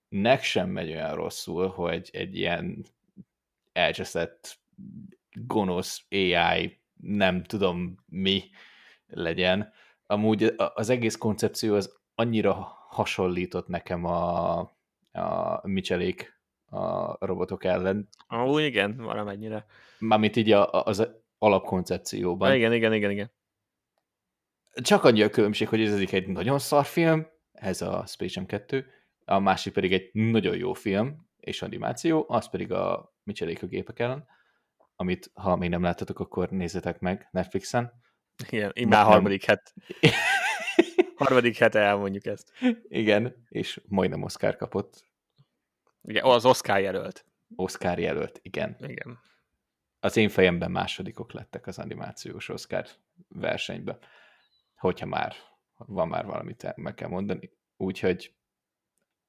[0.08, 2.84] nek sem megy olyan rosszul, hogy egy ilyen
[3.72, 4.58] elcseszett
[5.46, 8.42] gonosz AI, nem tudom mi
[9.06, 9.72] legyen.
[10.06, 12.52] Amúgy az egész koncepció az annyira
[12.88, 14.58] hasonlított nekem a,
[15.12, 18.08] a Michelék a robotok ellen.
[18.34, 19.66] Ó, igen, valamennyire.
[19.98, 21.08] Mármint így a, az
[21.38, 22.50] alapkoncepcióban.
[22.50, 23.30] Ah, igen, igen, igen, igen.
[24.82, 28.46] Csak annyi a különbség, hogy ez egyik egy nagyon szar film, ez a Space Jam
[28.46, 28.86] 2,
[29.24, 33.98] a másik pedig egy nagyon jó film és animáció, az pedig a Michelék a gépek
[33.98, 34.26] ellen
[35.00, 37.92] amit ha még nem láttatok, akkor nézzetek meg Netflixen.
[38.48, 39.74] Igen, immár harmadik het.
[41.16, 42.52] harmadik hete elmondjuk ezt.
[42.88, 45.04] Igen, és majdnem Oscar kapott.
[46.02, 47.26] Igen, az Oscar jelölt.
[47.54, 48.76] Oscar jelölt, igen.
[48.80, 49.18] Igen.
[50.00, 52.86] Az én fejemben másodikok lettek az animációs Oscar
[53.28, 53.98] versenyben.
[54.76, 55.34] Hogyha már
[55.76, 57.50] van már valamit meg kell mondani.
[57.76, 58.34] Úgyhogy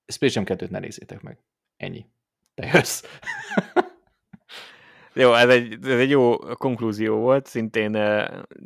[0.05, 1.43] Space Jam 2-t ne nézzétek meg.
[1.78, 2.05] Ennyi.
[2.53, 3.03] Te jössz.
[5.20, 7.95] Jó, ez egy, ez egy jó konklúzió volt, szintén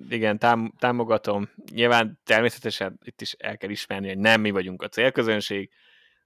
[0.09, 1.49] igen, tám, támogatom.
[1.71, 5.71] Nyilván természetesen itt is el kell ismerni, hogy nem mi vagyunk a célközönség.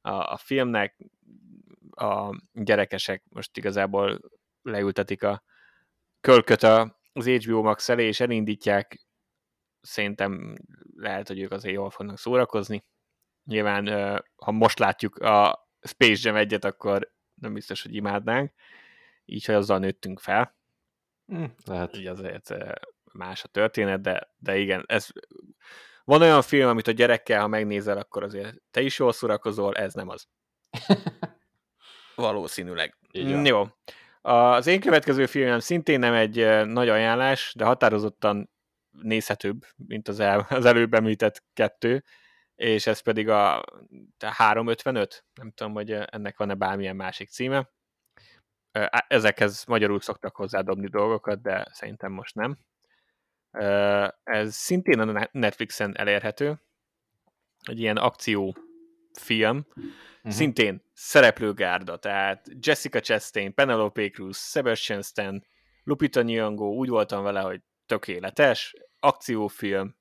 [0.01, 0.97] A, a filmnek
[1.89, 4.19] a gyerekesek most igazából
[4.61, 5.43] leültetik a
[6.21, 9.07] kölköt az HBO Max elé, és elindítják.
[9.81, 10.55] Szerintem
[10.95, 12.83] lehet, hogy ők azért jól fognak szórakozni.
[13.43, 13.87] Nyilván,
[14.35, 18.51] ha most látjuk a Space Jam egyet, akkor nem biztos, hogy imádnánk.
[19.29, 20.55] Így, hogy azzal nőttünk fel.
[21.25, 21.97] Hm, lehet.
[21.97, 22.53] Így azért
[23.13, 25.07] más a történet, de, de igen, ez
[26.03, 29.93] van olyan film, amit a gyerekkel, ha megnézel, akkor azért te is jól szórakozol, ez
[29.93, 30.27] nem az.
[32.15, 32.97] Valószínűleg.
[33.11, 33.67] Jó.
[34.21, 38.49] Az én következő filmem szintén nem egy nagy ajánlás, de határozottan
[38.89, 42.03] nézhetőbb, mint az, el, az előbb említett kettő,
[42.55, 43.63] és ez pedig a
[44.19, 47.69] 355, nem tudom, hogy ennek van-e bármilyen másik címe.
[49.07, 52.57] Ezekhez magyarul szoktak hozzádobni dolgokat, de szerintem most nem.
[54.23, 56.61] Ez szintén a Netflixen elérhető,
[57.61, 60.31] egy ilyen akciófilm, uh-huh.
[60.31, 65.45] szintén szereplőgárda, tehát Jessica Chastain, Penelope Cruz, Sebastian Stan,
[65.83, 69.95] Lupita Nyong'o, úgy voltam vele, hogy tökéletes, akciófilm,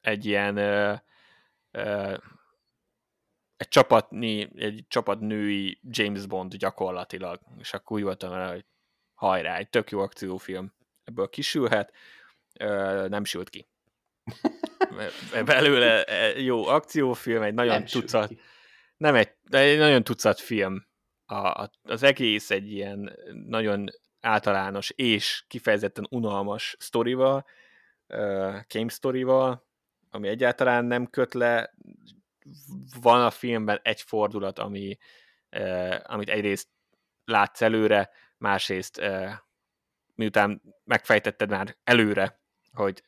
[0.00, 0.94] egy ilyen ö,
[1.70, 2.16] ö,
[3.60, 8.64] egy csapatni, egy csapatnői James Bond gyakorlatilag, és akkor úgy voltam vele, hogy
[9.14, 11.92] hajrá, egy tök jó akciófilm ebből kisülhet,
[13.08, 13.68] nem sült ki.
[15.44, 16.04] Belőle
[16.40, 18.32] jó akciófilm, egy nagyon nem tucat,
[18.96, 20.86] nem egy, egy nagyon tucat film.
[21.26, 23.88] A, a, az egész egy ilyen nagyon
[24.20, 27.46] általános és kifejezetten unalmas sztorival,
[28.08, 29.66] uh, game sztorival,
[30.10, 31.74] ami egyáltalán nem köt le.
[33.00, 34.96] Van a filmben egy fordulat, ami,
[35.56, 36.68] uh, amit egyrészt
[37.24, 39.32] látsz előre, másrészt uh,
[40.14, 42.40] miután megfejtetted már előre,
[42.72, 43.02] hogy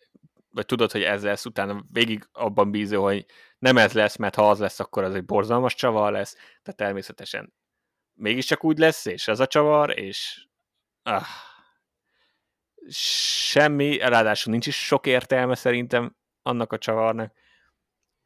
[0.53, 3.27] vagy tudod, hogy ez lesz, utána végig abban bízol, hogy
[3.59, 7.55] nem ez lesz, mert ha az lesz, akkor az egy borzalmas csavar lesz, tehát természetesen
[8.13, 10.47] mégiscsak úgy lesz, és ez a csavar, és
[11.03, 11.27] ah,
[12.89, 17.33] semmi, ráadásul nincs is sok értelme szerintem annak a csavarnak,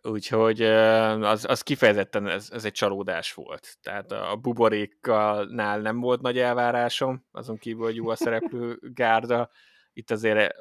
[0.07, 3.79] úgyhogy az, az kifejezetten ez, ez egy csalódás volt.
[3.83, 5.45] Tehát a buborékkal
[5.81, 9.51] nem volt nagy elvárásom, azon kívül, hogy jó a szereplő gárda,
[9.93, 10.55] itt azért,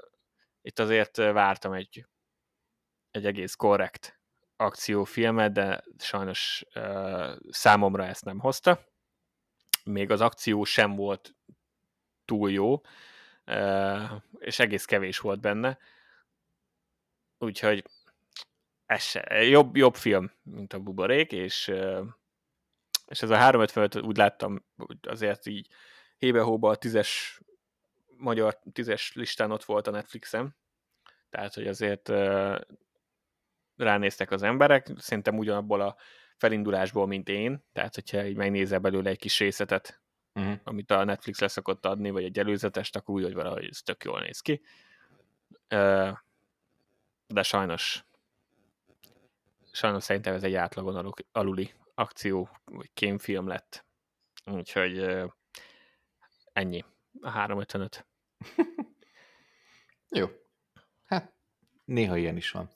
[0.61, 2.05] itt azért vártam egy,
[3.11, 4.19] egy egész korrekt
[4.55, 6.65] akciófilmet, de sajnos
[7.49, 8.79] számomra ezt nem hozta.
[9.83, 11.35] Még az akció sem volt
[12.25, 12.81] túl jó,
[14.37, 15.77] és egész kevés volt benne.
[17.37, 17.83] Úgyhogy
[18.86, 21.67] ez se, jobb, jobb film, mint a Buborék, és,
[23.07, 24.65] és ez a 355 úgy láttam,
[25.01, 25.67] azért így
[26.17, 27.39] hébe-hóba a tízes
[28.17, 30.55] magyar tízes listán ott volt a Netflixen,
[31.29, 32.11] tehát, hogy azért
[33.75, 35.95] ránéztek az emberek, szerintem ugyanabból a
[36.38, 40.01] felindulásból, mint én, tehát hogyha így megnézel belőle egy kis részletet,
[40.33, 40.59] uh-huh.
[40.63, 44.21] amit a Netflix leszokott adni, vagy egy előzetest, akkor úgy, hogy valahogy ez tök jól
[44.21, 44.61] néz ki.
[47.27, 48.05] De sajnos
[49.76, 53.86] sajnos szerintem ez egy átlagon aluli akció, vagy kémfilm lett.
[54.45, 55.26] Úgyhogy
[56.53, 56.84] ennyi.
[57.21, 58.07] A 355.
[60.17, 60.28] Jó.
[61.05, 61.34] Hát,
[61.86, 62.69] néha ilyen is van.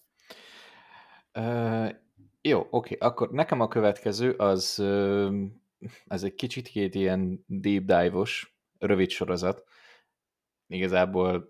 [1.34, 1.95] Uh,
[2.41, 2.95] jó, oké.
[2.95, 3.10] Okay.
[3.10, 5.34] Akkor nekem a következő az uh,
[6.08, 9.64] ez egy kicsit két ilyen deep dive-os, rövid sorozat.
[10.68, 11.50] Igazából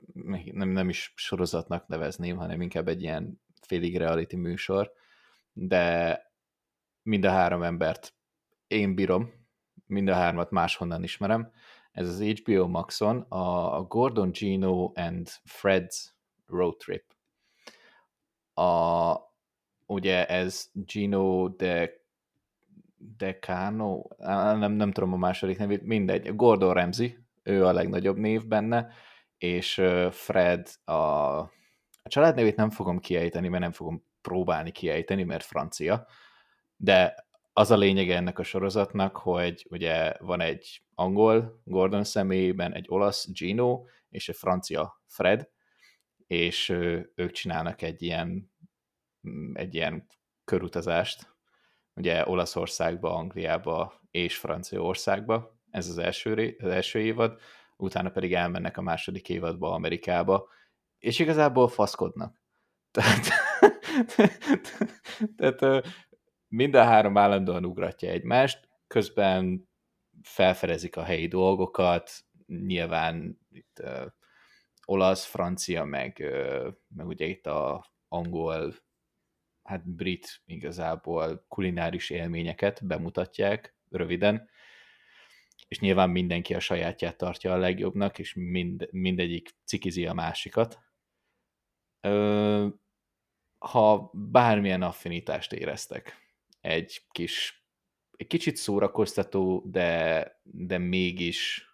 [0.51, 4.91] nem, nem is sorozatnak nevezném, hanem inkább egy ilyen félig reality műsor,
[5.67, 6.21] de
[7.03, 8.13] mind a három embert
[8.67, 9.33] én bírom,
[9.85, 11.51] mind a hármat máshonnan ismerem.
[11.91, 15.95] Ez az HBO Maxon a Gordon Gino and Fred's
[16.47, 17.05] Road Trip.
[18.53, 19.15] A,
[19.85, 21.91] ugye ez Gino de
[22.97, 28.91] Decano, nem, nem tudom a második nevét, mindegy, Gordon Ramsay, ő a legnagyobb név benne,
[29.37, 29.81] és
[30.11, 36.07] Fred a, a család nevét nem fogom kiejteni, mert nem fogom próbálni kiejteni, mert francia,
[36.75, 42.85] de az a lényege ennek a sorozatnak, hogy ugye van egy angol Gordon személyében, egy
[42.89, 45.49] olasz Gino, és egy francia Fred,
[46.27, 46.69] és
[47.15, 48.51] ők csinálnak egy ilyen,
[49.53, 50.07] egy ilyen
[50.43, 51.35] körutazást,
[51.95, 57.39] ugye Olaszországba, Angliába és Franciaországba, ez az első, az első évad,
[57.77, 60.47] utána pedig elmennek a második évadba Amerikába,
[60.99, 62.41] és igazából faszkodnak.
[62.91, 63.27] Tehát,
[65.37, 65.87] tehát
[66.47, 69.69] mind a három állandóan ugratja egymást, közben
[70.21, 72.11] felfedezik a helyi dolgokat,
[72.45, 74.05] nyilván itt uh,
[74.85, 78.73] olasz, francia, meg, uh, meg ugye itt a angol
[79.63, 84.49] hát brit igazából kulináris élményeket bemutatják röviden,
[85.67, 90.79] és nyilván mindenki a sajátját tartja a legjobbnak, és mind, mindegyik cikizi a másikat.
[92.01, 92.67] Ö,
[93.59, 96.15] ha bármilyen affinitást éreztek
[96.61, 97.65] egy kis,
[98.17, 101.69] egy kicsit szórakoztató, de, de mégis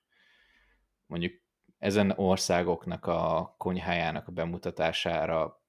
[1.06, 1.34] mondjuk
[1.78, 5.64] ezen országoknak a konyhájának a bemutatására,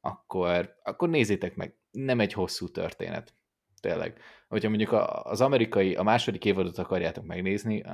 [0.00, 3.34] akkor, akkor nézzétek meg, nem egy hosszú történet.
[3.80, 4.20] Tényleg.
[4.48, 4.92] Hogyha mondjuk
[5.22, 7.84] az amerikai, a második évadot akarjátok megnézni,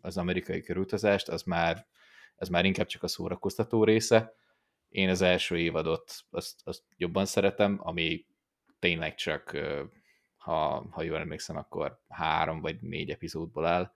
[0.00, 1.86] az amerikai körutazást, az már,
[2.36, 4.34] az már inkább csak a szórakoztató része.
[4.90, 8.26] Én az első évadot azt, azt jobban szeretem, ami
[8.78, 9.56] tényleg csak,
[10.36, 13.92] ha, ha jól emlékszem, akkor három vagy négy epizódból áll,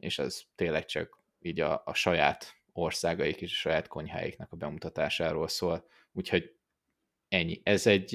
[0.00, 5.48] és ez tényleg csak így a, a saját országaik és a saját konyháiknak a bemutatásáról
[5.48, 5.88] szól.
[6.12, 6.56] Úgyhogy
[7.28, 7.60] ennyi.
[7.62, 8.14] Ez egy,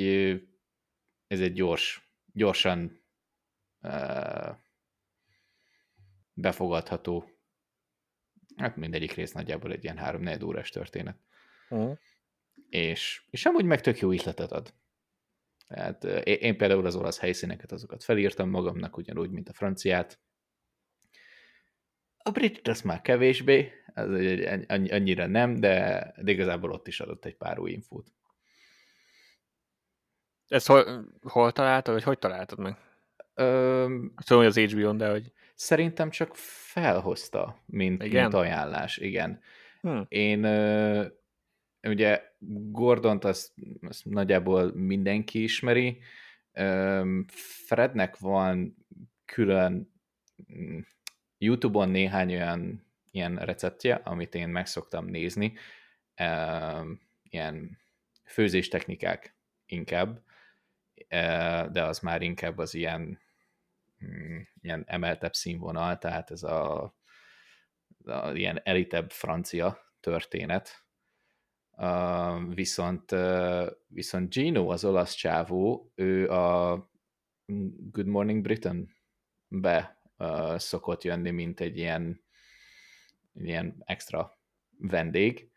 [1.28, 3.04] ez egy gyors, gyorsan
[3.82, 4.56] uh,
[6.34, 7.30] befogadható,
[8.56, 11.18] hát mindegyik rész nagyjából egy ilyen három 4 órás történet.
[11.72, 11.98] Uh-huh.
[12.70, 14.74] És, és amúgy meg tök jó ihletet ad.
[15.68, 20.20] Hát, én, például az olasz helyszíneket, azokat felírtam magamnak, ugyanúgy, mint a franciát.
[22.18, 24.10] A brit az már kevésbé, az
[24.68, 28.12] annyira nem, de, de igazából ott is adott egy pár új infót.
[30.48, 32.78] Ezt hol, hol találtad, vagy hogy találtad meg?
[33.34, 33.84] Ö,
[34.26, 35.32] Tudom, hogy az HBO-n, de hogy...
[35.56, 38.22] Szerintem csak felhozta, mint, igen?
[38.22, 39.42] mint ajánlás, igen.
[39.82, 40.02] Hm.
[40.08, 41.06] Én ö,
[41.84, 42.22] ugye
[42.72, 46.00] Gordont azt, azt nagyjából mindenki ismeri.
[47.66, 48.86] Frednek van
[49.26, 49.94] külön
[50.54, 50.80] mm,
[51.38, 55.54] YouTube-on néhány olyan ilyen receptje, amit én meg szoktam nézni,
[57.24, 57.78] ilyen
[58.26, 60.24] főzéstechnikák inkább,
[61.72, 63.20] de az már inkább az ilyen,
[64.06, 66.84] mm, ilyen emeltebb színvonal, tehát ez a,
[68.06, 70.81] a ilyen elitebb francia történet.
[72.50, 73.16] Viszont,
[73.88, 76.76] viszont Gino, az olasz csávó, ő a
[77.92, 78.96] Good Morning Britain
[79.48, 80.02] be
[80.56, 82.24] szokott jönni, mint egy ilyen,
[83.34, 84.40] ilyen extra
[84.78, 85.52] vendég,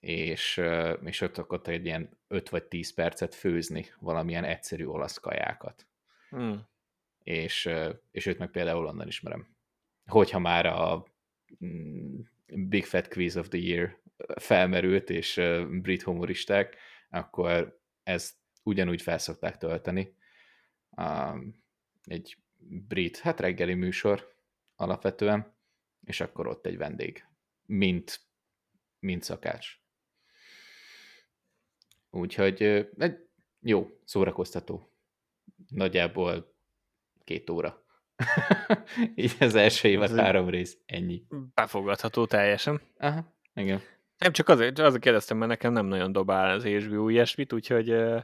[0.00, 0.60] és,
[1.04, 5.86] és ott akkor egy ilyen 5 vagy 10 percet főzni valamilyen egyszerű olasz kajákat.
[6.28, 6.66] Hmm.
[7.22, 7.70] És,
[8.10, 9.56] és őt meg például onnan ismerem.
[10.06, 11.06] Hogyha már a
[11.64, 14.02] mm, Big Fat Quiz of the Year
[14.36, 15.40] felmerült, és
[15.70, 16.76] brit humoristák,
[17.08, 20.16] akkor ezt ugyanúgy felszokták tölteni.
[22.04, 24.36] Egy brit, hát reggeli műsor
[24.76, 25.54] alapvetően,
[26.04, 27.26] és akkor ott egy vendég,
[27.66, 28.20] mint,
[28.98, 29.78] mint szakács.
[32.10, 32.62] Úgyhogy
[32.98, 33.28] egy
[33.60, 34.92] jó, szórakoztató.
[35.68, 36.54] Nagyjából
[37.24, 37.83] két óra.
[39.14, 41.26] Így az első évad Ez három rész, ennyi.
[41.54, 42.80] Befogadható teljesen.
[42.98, 43.80] Aha, igen.
[44.18, 48.22] Nem csak azért, azért kérdeztem, mert nekem nem nagyon dobál az HBO ilyesmit, úgyhogy uh,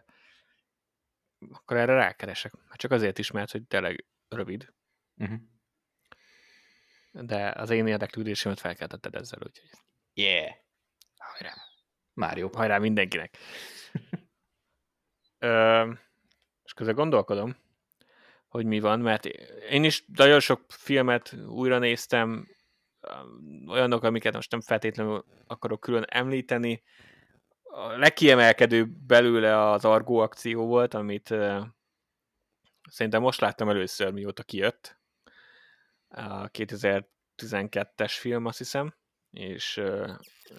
[1.52, 2.52] akkor erre rákeresek.
[2.72, 4.72] Csak azért is, mert hogy tényleg rövid.
[5.16, 5.38] Uh-huh.
[7.12, 9.70] De az én érdeklődésemet felkeltetted ezzel, úgyhogy...
[10.14, 10.54] Yeah!
[11.16, 11.52] Hajrá!
[12.14, 12.48] Már jó.
[12.52, 13.36] Hajrá mindenkinek!
[15.38, 15.92] Ö,
[16.62, 17.56] és közben gondolkodom,
[18.50, 19.24] hogy mi van, mert
[19.70, 22.48] én is nagyon sok filmet újra néztem,
[23.66, 26.82] olyanok, amiket most nem feltétlenül akarok külön említeni.
[27.62, 31.64] A legkiemelkedőbb belőle az Argo akció volt, amit uh,
[32.90, 35.00] szerintem most láttam először, mióta kijött.
[36.08, 38.94] A 2012-es film, azt hiszem,
[39.30, 40.10] és, uh,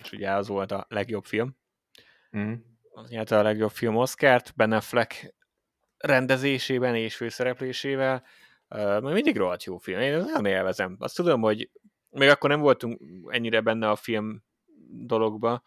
[0.01, 1.57] és ugye az volt a legjobb film.
[2.37, 2.53] Mm
[2.93, 5.33] az nyerte a legjobb film Oscárt, Ben Affleck
[6.01, 8.23] rendezésében és főszereplésével,
[8.69, 10.95] uh, mindig rohadt jó film, én nem élvezem.
[10.99, 11.69] Azt tudom, hogy
[12.09, 14.43] még akkor nem voltunk ennyire benne a film
[14.89, 15.63] dologba,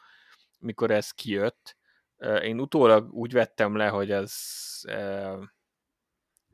[0.59, 1.77] mikor ez kijött.
[2.43, 4.33] Én utólag úgy vettem le, hogy ez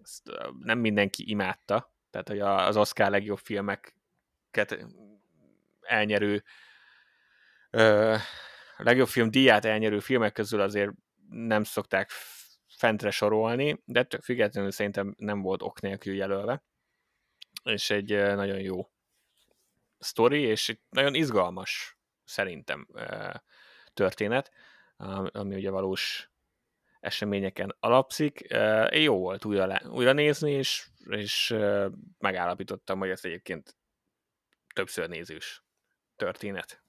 [0.03, 4.87] ezt nem mindenki imádta, tehát hogy az Oscar legjobb filmeket
[5.81, 6.45] elnyerő
[8.77, 10.91] legjobb film díját elnyerő filmek közül azért
[11.29, 12.11] nem szokták
[12.81, 16.65] fentre sorolni, de ettől függetlenül szerintem nem volt ok nélkül jelölve.
[17.65, 18.91] És egy nagyon jó
[19.99, 22.87] sztori, és egy nagyon izgalmas szerintem
[23.95, 24.53] történet,
[25.31, 26.31] ami ugye valós
[27.01, 28.55] eseményeken alapszik.
[28.91, 31.55] Jó volt újra, újra nézni, és, és
[32.19, 33.77] megállapítottam, hogy ez egyébként
[34.75, 35.65] többször nézős
[36.17, 36.83] történet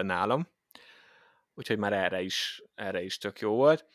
[0.00, 0.48] nálam
[1.58, 3.86] úgyhogy már erre is, erre is tök jó volt.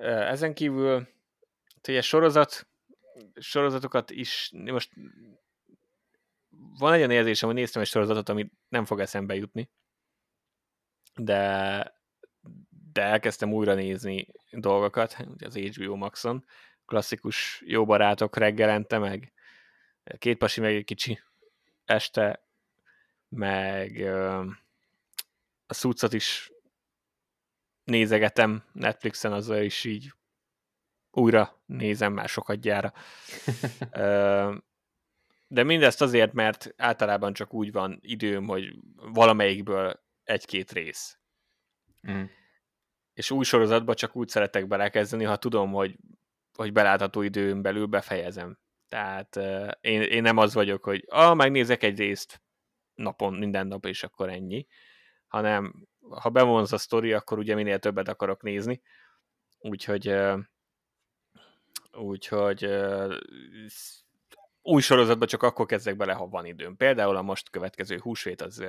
[0.00, 1.08] Ezen kívül
[1.88, 2.68] ugye sorozat,
[3.34, 4.92] sorozatokat is, most
[6.78, 9.70] van egy olyan érzésem, hogy néztem egy sorozatot, amit nem fog eszembe jutni,
[11.14, 11.94] de,
[12.92, 16.44] de elkezdtem újra nézni dolgokat, az HBO Maxon,
[16.84, 19.32] klasszikus jó barátok reggelente, meg
[20.18, 21.20] két pasi, meg egy kicsi
[21.84, 22.44] este,
[23.28, 24.00] meg
[25.66, 26.52] a szucat is
[27.90, 30.12] nézegetem Netflixen, azzal is így
[31.10, 32.92] újra nézem már sokat gyára.
[35.48, 41.18] De mindezt azért, mert általában csak úgy van időm, hogy valamelyikből egy-két rész.
[42.10, 42.22] Mm.
[43.12, 45.96] És új sorozatba csak úgy szeretek belekezdeni, ha tudom, hogy,
[46.56, 48.58] hogy belátható időn belül befejezem.
[48.88, 52.42] Tehát uh, én, én nem az vagyok, hogy ah, megnézek egy részt
[52.94, 54.66] napon, minden nap, és akkor ennyi,
[55.26, 55.88] hanem
[56.20, 58.82] ha bevonz a sztori, akkor ugye minél többet akarok nézni.
[59.58, 60.14] Úgyhogy
[61.92, 62.64] úgyhogy
[64.62, 66.76] új sorozatba csak akkor kezdek bele, ha van időm.
[66.76, 68.64] Például a most következő húsvét az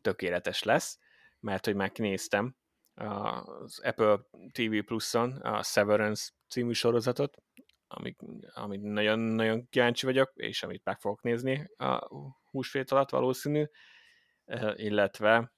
[0.00, 0.98] tökéletes lesz,
[1.40, 2.56] mert hogy már kinéztem
[2.94, 4.20] az Apple
[4.52, 7.36] TV Plus-on a Severance című sorozatot,
[7.86, 8.20] amit,
[8.54, 12.08] amit nagyon-nagyon kíváncsi vagyok, és amit meg fogok nézni a
[12.50, 13.64] húsvét alatt valószínű,
[14.74, 15.52] illetve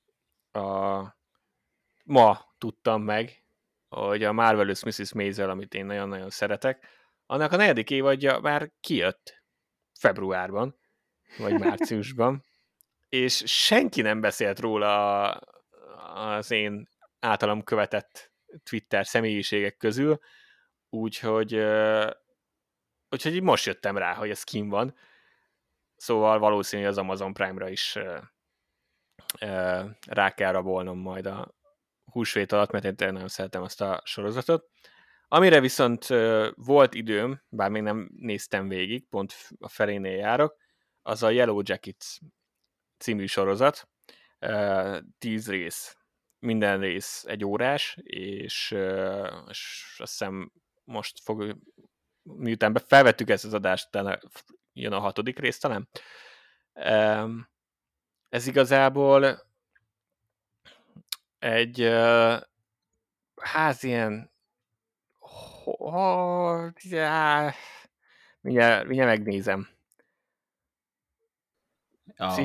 [0.54, 1.16] a,
[2.04, 3.44] ma tudtam meg,
[3.88, 5.12] hogy a Marvelous Mrs.
[5.12, 6.86] Maisel, amit én nagyon-nagyon szeretek,
[7.26, 9.42] annak a negyedik évadja már kijött
[9.98, 10.78] februárban,
[11.38, 12.42] vagy márciusban,
[13.08, 15.30] és senki nem beszélt róla
[16.14, 16.88] az én
[17.20, 18.32] általam követett
[18.62, 20.18] Twitter személyiségek közül,
[20.88, 21.54] úgyhogy,
[23.08, 24.94] úgyhogy most jöttem rá, hogy ez kim van.
[25.96, 27.98] Szóval valószínű az Amazon Prime-ra is
[30.06, 31.54] rá kell rabolnom majd a
[32.04, 34.70] húsvét alatt, mert én nagyon szeretem azt a sorozatot.
[35.28, 36.06] Amire viszont
[36.54, 40.56] volt időm, bár még nem néztem végig, pont a felénél járok,
[41.02, 42.18] az a Yellow Jackets
[42.98, 43.88] című sorozat,
[45.18, 45.96] tíz rész,
[46.38, 48.70] minden rész egy órás, és,
[49.48, 50.52] és azt hiszem
[50.84, 51.56] most fog,
[52.22, 53.88] miután felvettük ezt az adást,
[54.72, 55.88] jön a hatodik rész talán.
[58.34, 59.46] Ez igazából
[61.38, 61.90] egy
[63.36, 64.30] ház ilyen
[65.64, 67.52] oh, já,
[68.40, 69.68] mindjárt, mindjárt megnézem.
[72.16, 72.40] A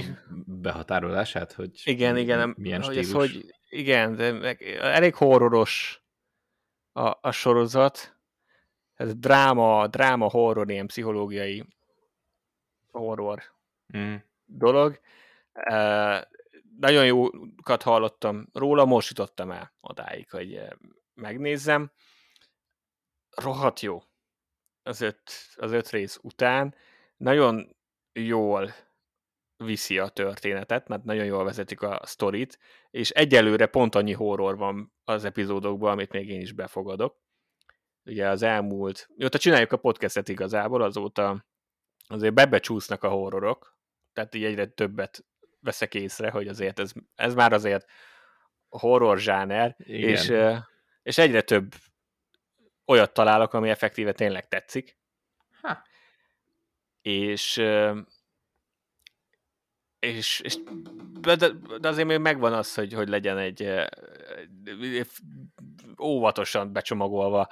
[0.46, 3.08] behatárolását, hogy igen, igen, milyen hogy stílus?
[3.08, 6.04] Ez, hogy igen, de meg, elég horroros
[6.92, 8.18] a, a sorozat.
[8.94, 11.66] Ez dráma, dráma horror, ilyen pszichológiai
[12.92, 13.44] horror
[13.98, 14.16] mm.
[14.46, 15.00] dolog.
[16.80, 20.62] Nagyon jókat hallottam róla, most jutottam el odáig, hogy
[21.14, 21.92] megnézzem.
[23.30, 24.02] Rohadt jó
[24.84, 25.22] az öt,
[25.56, 26.76] az öt rész után.
[27.18, 27.76] Nagyon
[28.14, 28.74] jól
[29.58, 32.60] viszi a történetet, mert nagyon jól vezetik a sztorit,
[32.92, 37.22] és egyelőre pont annyi horror van az epizódokban, amit még én is befogadok.
[38.06, 41.46] Ugye az elmúlt, mióta csináljuk a podcastet igazából, azóta
[42.08, 43.78] azért bebecsúsznak a horrorok,
[44.14, 45.26] tehát így egyre többet
[45.60, 47.86] veszek észre, hogy azért ez, ez már azért
[48.70, 50.34] horror zsáner, és,
[51.04, 51.74] és egyre több
[52.86, 54.98] olyat találok, ami effektíve tényleg tetszik.
[55.62, 55.84] Ha.
[57.02, 57.62] És
[60.00, 60.58] és, és
[61.22, 61.36] de,
[61.80, 65.08] de azért még megvan az, hogy, hogy legyen egy, egy
[66.02, 67.48] óvatosan becsomagolva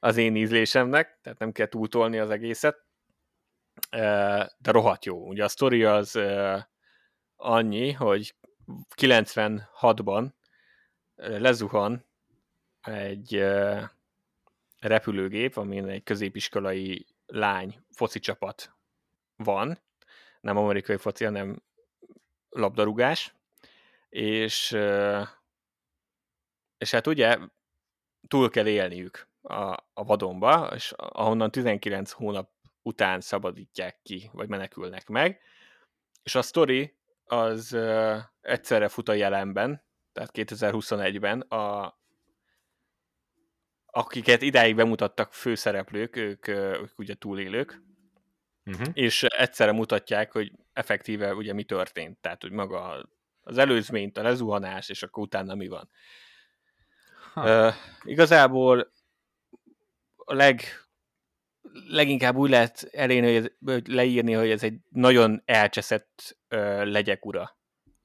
[0.00, 2.84] az én ízlésemnek, tehát nem kell túltolni az egészet,
[4.58, 5.28] de rohadt jó.
[5.28, 6.18] Ugye a sztori az
[7.36, 8.34] annyi, hogy
[8.96, 10.28] 96-ban
[11.16, 12.04] lezuhan
[12.80, 13.44] egy
[14.78, 18.74] repülőgép, amin egy középiskolai lány foci csapat
[19.36, 19.78] van,
[20.40, 21.62] nem amerikai foci, hanem
[22.48, 23.34] labdarúgás,
[24.08, 24.70] és,
[26.78, 27.38] és hát ugye
[28.28, 32.50] túl kell élniük a, a vadonba, és ahonnan 19 hónap
[32.82, 35.40] után szabadítják ki, vagy menekülnek meg,
[36.22, 36.96] és a sztori
[37.26, 37.76] az
[38.40, 41.98] egyszerre fut a jelenben, tehát 2021-ben, a,
[43.86, 47.82] akiket idáig bemutattak főszereplők, ők, ők ugye túlélők,
[48.64, 48.88] uh-huh.
[48.92, 53.08] és egyszerre mutatják, hogy effektíve ugye mi történt, tehát hogy maga
[53.40, 55.90] az előzményt, a lezuhanás, és akkor utána mi van.
[57.34, 58.92] Uh, igazából
[60.16, 60.60] a leg,
[61.88, 67.26] leginkább úgy lehet elérni, hogy, ez, hogy leírni, hogy ez egy nagyon elcseszett uh, legyek
[67.26, 67.58] ura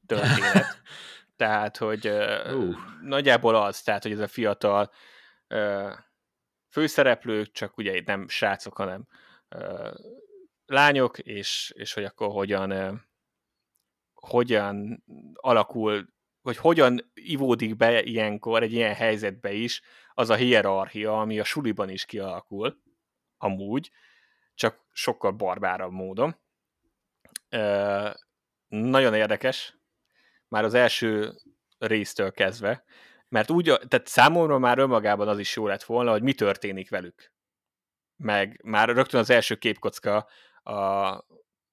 [0.05, 0.81] történet.
[1.35, 2.75] tehát, hogy uh, uh.
[3.01, 4.91] nagyjából az, tehát, hogy ez a fiatal
[5.49, 5.91] uh,
[6.69, 9.07] főszereplő, csak ugye itt nem srácok, hanem
[9.55, 9.93] uh,
[10.65, 13.01] lányok, és, és hogy akkor hogyan,
[14.13, 16.07] hogyan alakul,
[16.41, 19.81] vagy hogyan ivódik be ilyenkor, egy ilyen helyzetbe is
[20.13, 22.81] az a hierarchia, ami a suliban is kialakul,
[23.37, 23.91] amúgy,
[24.53, 26.35] csak sokkal barbárabb módon.
[27.49, 28.09] Ö,
[28.71, 29.77] nagyon érdekes,
[30.47, 31.33] már az első
[31.77, 32.83] résztől kezdve,
[33.29, 37.31] mert úgy, tehát számomra már önmagában az is jó lett volna, hogy mi történik velük.
[38.15, 40.27] Meg már rögtön az első képkocka,
[40.63, 41.25] a,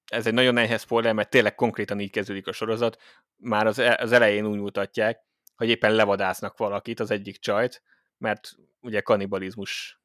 [0.05, 3.01] ez egy nagyon nehéz spoiler, mert tényleg konkrétan így kezdődik a sorozat,
[3.35, 5.23] már az, e, az elején úgy mutatják,
[5.55, 7.83] hogy éppen levadásznak valakit, az egyik csajt,
[8.17, 10.01] mert ugye kanibalizmus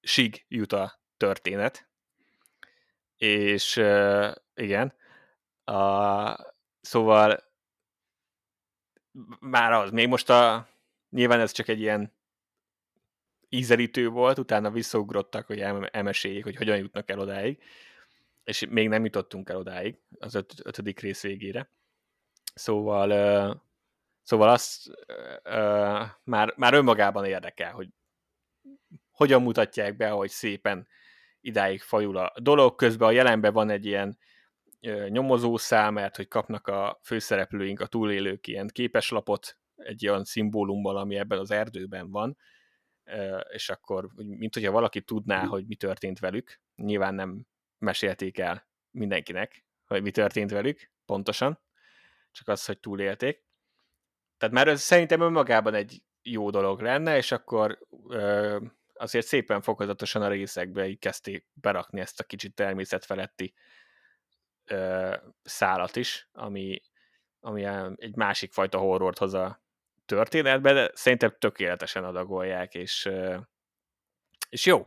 [0.00, 1.88] sig jut a történet.
[3.16, 4.94] És uh, igen,
[5.64, 7.50] a, szóval
[9.40, 10.68] már az, még most a,
[11.10, 12.12] nyilván ez csak egy ilyen
[13.48, 15.60] ízelítő volt, utána visszaugrottak, hogy
[15.90, 17.62] elmeséljék, hogy hogyan jutnak el odáig,
[18.44, 21.68] és még nem jutottunk el odáig, az öt, ötödik rész végére.
[22.54, 23.56] Szóval, uh,
[24.22, 24.88] szóval azt
[25.44, 27.88] uh, már, már önmagában érdekel, hogy
[29.10, 30.88] hogyan mutatják be, hogy szépen
[31.40, 32.74] idáig fajul a dolog.
[32.74, 34.18] Közben a jelenben van egy ilyen
[35.08, 41.38] nyomozószám, mert hogy kapnak a főszereplőink, a túlélők ilyen képeslapot, egy olyan szimbólummal, ami ebben
[41.38, 42.36] az erdőben van,
[43.52, 47.46] és akkor, mint hogyha valaki tudná, hogy mi történt velük, nyilván nem
[47.78, 51.60] mesélték el mindenkinek, hogy mi történt velük, pontosan,
[52.30, 53.44] csak az, hogy túlélték.
[54.38, 57.78] Tehát már ez szerintem önmagában egy jó dolog lenne, és akkor
[58.94, 63.54] azért szépen fokozatosan a részekbe így kezdték berakni ezt a kicsit természetfeletti
[64.72, 66.82] ö, szálat is, ami,
[67.40, 67.64] ami
[67.96, 69.62] egy másik fajta horrort hoz a
[70.06, 73.38] történetbe, de szerintem tökéletesen adagolják, és, ö,
[74.48, 74.86] és jó.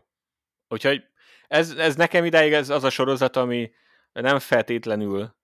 [0.67, 1.03] Úgyhogy
[1.47, 3.71] ez, ez nekem ideig ez az a sorozat, ami
[4.11, 5.35] nem feltétlenül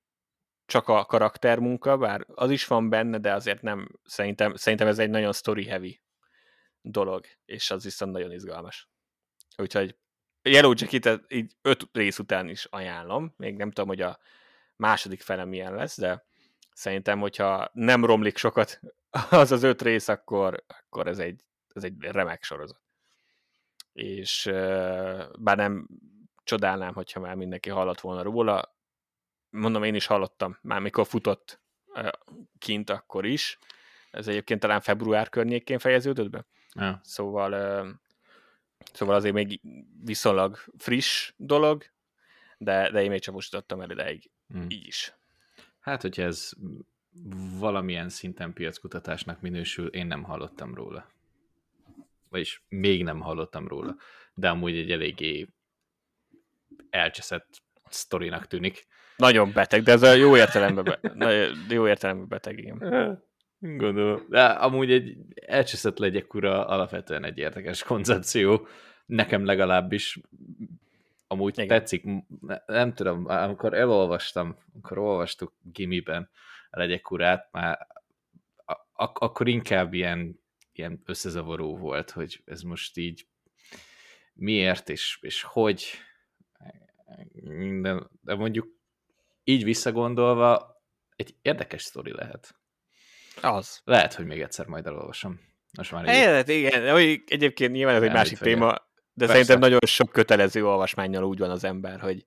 [0.66, 5.10] csak a karaktermunka, bár az is van benne, de azért nem, szerintem, szerintem ez egy
[5.10, 6.02] nagyon story heavy
[6.82, 8.90] dolog, és az viszont nagyon izgalmas.
[9.58, 9.96] Úgyhogy
[10.44, 14.20] Yellow Jacket így öt rész után is ajánlom, még nem tudom, hogy a
[14.76, 16.26] második fele milyen lesz, de
[16.74, 18.80] szerintem, hogyha nem romlik sokat
[19.30, 22.82] az az öt rész, akkor, akkor ez, egy, ez egy remek sorozat.
[23.94, 24.50] És
[25.40, 25.88] bár nem
[26.44, 28.76] csodálnám, hogyha már mindenki hallott volna róla,
[29.50, 31.62] mondom, én is hallottam, már mikor futott
[32.58, 33.60] kint akkor is,
[34.12, 37.00] ez egyébként talán február környékén fejeződött be, ja.
[37.04, 38.01] szóval
[38.92, 39.62] Szóval azért még
[40.04, 41.84] viszonylag friss dolog,
[42.58, 44.66] de, de én még csak most adtam el ideig hmm.
[44.70, 45.14] így is.
[45.80, 46.52] Hát, hogyha ez
[47.60, 51.08] valamilyen szinten piackutatásnak minősül, én nem hallottam róla.
[52.30, 53.96] Vagyis még nem hallottam róla.
[54.34, 55.48] De amúgy egy eléggé
[56.90, 58.88] elcseszett sztorinak tűnik.
[59.18, 61.00] Nagyon beteg, de ez a jó értelemben, be,
[61.70, 62.78] jó értelemben beteg, igen.
[63.64, 64.26] Gondolom.
[64.30, 68.68] De amúgy egy elcseszett legyek ura alapvetően egy érdekes koncepció.
[69.06, 70.20] Nekem legalábbis
[71.28, 71.68] amúgy Igen.
[71.68, 72.04] tetszik.
[72.66, 76.30] Nem tudom, amikor elolvastam, amikor olvastuk gimiben
[76.70, 77.88] a legyek urát, már
[78.94, 80.40] ak- akkor inkább ilyen,
[80.72, 83.28] ilyen összezavaró volt, hogy ez most így
[84.34, 85.86] miért és, és hogy,
[87.82, 88.68] de, de mondjuk
[89.44, 90.82] így visszagondolva
[91.16, 92.61] egy érdekes sztori lehet.
[93.42, 93.82] Az.
[93.84, 95.40] Lehet, hogy még egyszer majd elolvasom.
[95.78, 98.72] Most már Élet, igen, egyébként nyilván ez egy másik téma,
[99.14, 99.34] de Persze.
[99.34, 102.26] szerintem nagyon sok kötelező olvasmányjal úgy van az ember, hogy,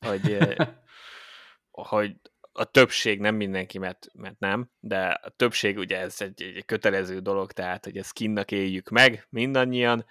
[0.00, 0.38] hogy,
[1.90, 2.14] hogy
[2.52, 7.18] a többség, nem mindenki, mert, mert nem, de a többség ugye ez egy, egy kötelező
[7.18, 10.06] dolog, tehát hogy ezt kinnak éljük meg mindannyian,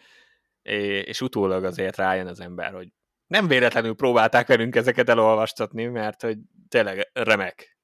[0.61, 2.87] és utólag azért rájön az ember, hogy
[3.27, 6.37] nem véletlenül próbálták velünk ezeket elolvastatni, mert hogy
[6.69, 7.76] tényleg remek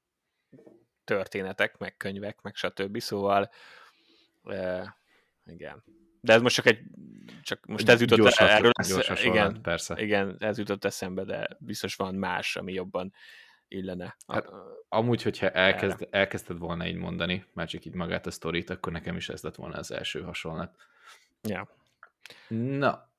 [1.04, 2.99] történetek, meg könyvek, meg stb.
[2.99, 3.49] Szóval
[4.43, 4.95] e,
[5.45, 5.84] igen.
[6.22, 6.80] De ez most csak egy,
[7.41, 10.01] csak most ez jutott gyors erről lesz, igen, persze.
[10.01, 13.14] igen, ez jutott eszembe, de biztos van más, ami jobban
[13.68, 14.18] illene.
[14.28, 14.49] Hát,
[14.89, 19.16] amúgy, hogyha elkezd, elkezdted volna így mondani, már csak így magát a sztorit, akkor nekem
[19.16, 20.76] is ez lett volna az első hasonlat.
[21.41, 21.70] Ja.
[22.47, 23.10] Na,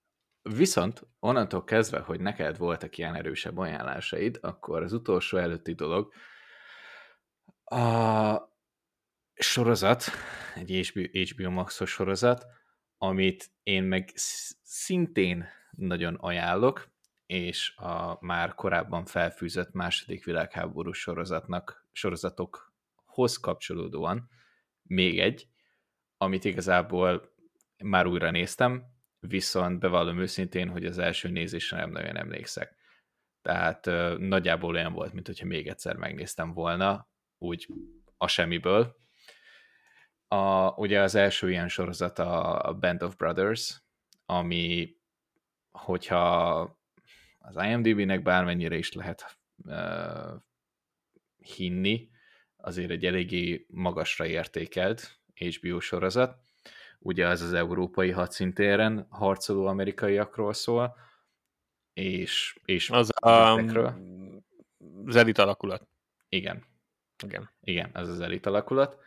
[0.43, 6.13] viszont onnantól kezdve, hogy neked voltak ilyen erősebb ajánlásaid, akkor az utolsó előtti dolog,
[7.75, 8.53] a
[9.35, 10.05] sorozat,
[10.55, 12.47] egy HBO, HBO Max-os sorozat,
[12.99, 14.11] amit én meg
[14.63, 16.93] szintén nagyon ajánlok,
[17.27, 24.29] és a már korábban felfűzött második világháború sorozatnak, sorozatokhoz kapcsolódóan
[24.83, 25.49] még egy,
[26.17, 27.35] amit igazából
[27.85, 28.85] már újra néztem,
[29.21, 32.75] viszont bevallom őszintén, hogy az első nézésre nem nagyon emlékszek.
[33.43, 33.85] Tehát
[34.19, 37.69] nagyjából olyan volt, mint hogyha még egyszer megnéztem volna, úgy
[38.17, 38.97] a semmiből.
[40.29, 43.83] A, ugye az első ilyen sorozat a Band of Brothers,
[44.27, 44.97] ami
[45.71, 46.61] hogyha
[47.39, 50.43] az IMDb-nek bármennyire is lehet uh,
[51.39, 52.09] hinni,
[52.57, 56.39] azért egy eléggé magasra értékelt HBO sorozat.
[56.99, 60.97] Ugye az az európai hadszintéren harcoló amerikaiakról szól,
[61.93, 63.55] és, és az a,
[65.05, 65.89] az elit alakulat.
[66.29, 66.65] Igen.
[67.23, 67.51] Igen.
[67.61, 68.99] Igen, ez az elit alakulat.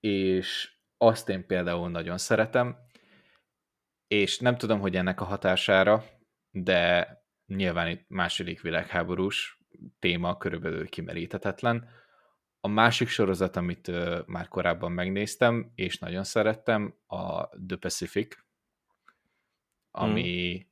[0.00, 2.76] És azt én például nagyon szeretem,
[4.06, 6.04] és nem tudom, hogy ennek a hatására,
[6.50, 7.08] de
[7.46, 9.60] nyilván itt második világháborús
[9.98, 11.88] téma körülbelül kimeríthetetlen.
[12.60, 18.44] A másik sorozat, amit uh, már korábban megnéztem, és nagyon szerettem, a The Pacific,
[19.90, 20.68] ami, hmm.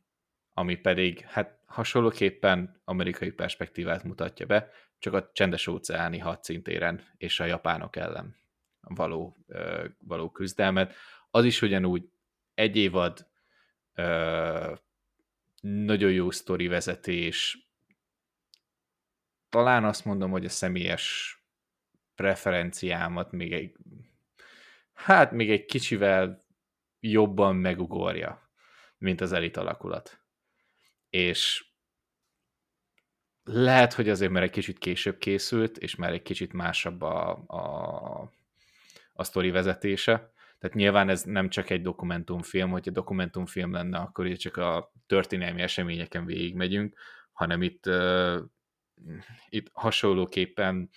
[0.53, 7.45] ami pedig hát hasonlóképpen amerikai perspektívát mutatja be, csak a csendes óceáni hadszintéren és a
[7.45, 8.37] japánok ellen
[8.81, 10.95] való, uh, való küzdelmet.
[11.31, 12.09] Az is ugyanúgy
[12.55, 13.27] egy évad
[13.97, 14.79] uh,
[15.61, 17.69] nagyon jó sztori vezetés,
[19.49, 21.39] talán azt mondom, hogy a személyes
[22.15, 23.77] preferenciámat még egy,
[24.93, 26.43] hát még egy kicsivel
[27.01, 28.51] jobban megugorja,
[28.99, 30.20] mint az elit alakulat.
[31.11, 31.65] És
[33.45, 38.33] lehet, hogy azért, mert egy kicsit később készült, és már egy kicsit másabb a, a,
[39.13, 40.33] a sztori vezetése.
[40.59, 45.63] Tehát nyilván ez nem csak egy dokumentumfilm, hogyha dokumentumfilm lenne, akkor ugye csak a történelmi
[45.63, 46.99] eseményeken végigmegyünk,
[47.33, 48.41] hanem itt, uh,
[49.49, 50.91] itt hasonlóképpen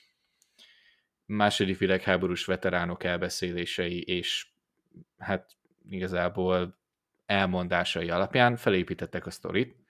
[1.26, 4.48] második világháborús veteránok elbeszélései és
[5.18, 5.52] hát
[5.90, 6.78] igazából
[7.26, 9.83] elmondásai alapján felépítettek a sztorit,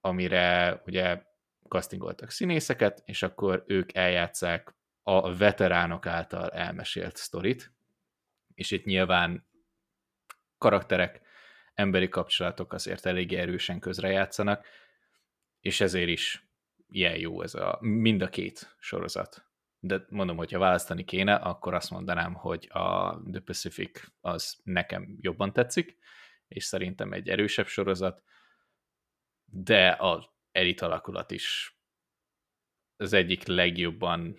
[0.00, 1.22] amire ugye
[1.68, 7.72] castingoltak színészeket, és akkor ők eljátszák a veteránok által elmesélt sztorit,
[8.54, 9.46] és itt nyilván
[10.58, 11.20] karakterek,
[11.74, 14.66] emberi kapcsolatok azért eléggé erősen közrejátszanak,
[15.60, 16.46] és ezért is
[16.88, 19.44] ilyen jó ez a mind a két sorozat.
[19.80, 25.52] De mondom, hogyha választani kéne, akkor azt mondanám, hogy a The Pacific az nekem jobban
[25.52, 25.96] tetszik,
[26.48, 28.22] és szerintem egy erősebb sorozat,
[29.50, 31.74] de az elit alakulat is
[32.96, 34.36] az egyik legjobban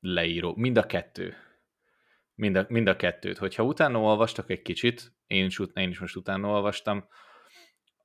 [0.00, 1.36] leíró, mind a kettő.
[2.34, 3.38] Mind a, mind a kettőt.
[3.38, 7.08] Hogyha utána olvastak egy kicsit, én is, én is most utána olvastam,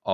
[0.01, 0.11] a,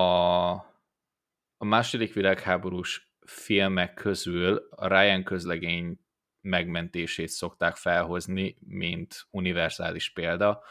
[1.57, 5.99] a második világháborús filmek közül a Ryan közlegény
[6.41, 10.63] megmentését szokták felhozni, mint univerzális példa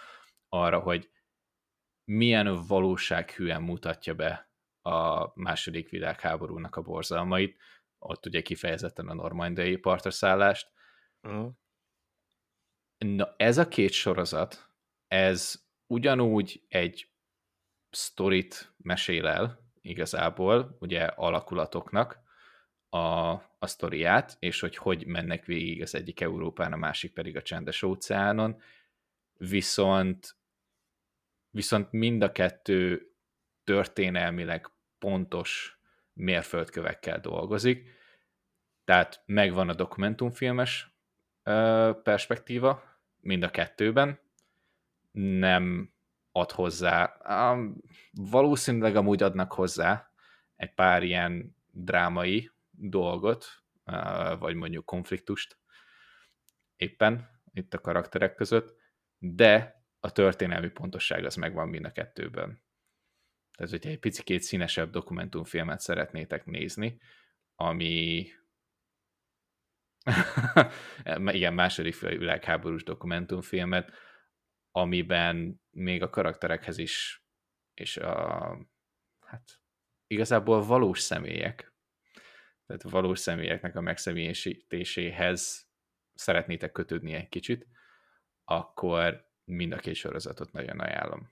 [0.49, 1.11] arra, hogy
[2.05, 4.54] milyen valósághűen mutatja be
[4.85, 7.57] a második világháborúnak a borzalmait,
[7.99, 10.69] ott ugye kifejezetten a normandiai partraszállást.
[11.23, 11.51] Uh-huh.
[12.99, 14.69] Na, ez a két sorozat,
[15.09, 17.09] ez ugyanúgy egy
[17.91, 22.23] sztorit mesél el igazából, ugye alakulatoknak,
[22.89, 27.43] a, a sztoriát, és hogy hogy mennek végig az egyik Európán, a másik pedig a
[27.43, 28.61] csendes óceánon,
[29.33, 30.37] viszont
[31.51, 33.11] viszont mind a kettő
[33.65, 34.71] történelmileg
[35.05, 35.79] pontos
[36.13, 37.91] mérföldkövekkel dolgozik,
[38.85, 40.97] tehát megvan a dokumentumfilmes
[42.03, 42.83] perspektíva
[43.21, 44.21] mind a kettőben,
[45.13, 45.93] nem
[46.33, 47.17] ad hozzá,
[48.13, 50.11] valószínűleg amúgy adnak hozzá
[50.57, 53.47] egy pár ilyen drámai dolgot,
[54.39, 55.59] vagy mondjuk konfliktust
[56.77, 58.77] éppen itt a karakterek között,
[59.19, 62.63] de a történelmi pontosság az megvan mind a kettőben.
[63.57, 67.01] Tehát, hogyha egy picit színesebb dokumentumfilmet szeretnétek nézni,
[67.55, 68.29] ami
[71.27, 73.93] igen, második világháborús dokumentumfilmet,
[74.71, 77.25] amiben még a karakterekhez is,
[77.75, 78.59] és a,
[79.21, 79.61] hát
[80.07, 81.75] igazából valós személyek,
[82.67, 85.69] tehát valós személyeknek a megszemélyesítéséhez
[86.15, 87.67] szeretnétek kötődni egy kicsit,
[88.45, 91.31] akkor mind a két sorozatot nagyon ajánlom.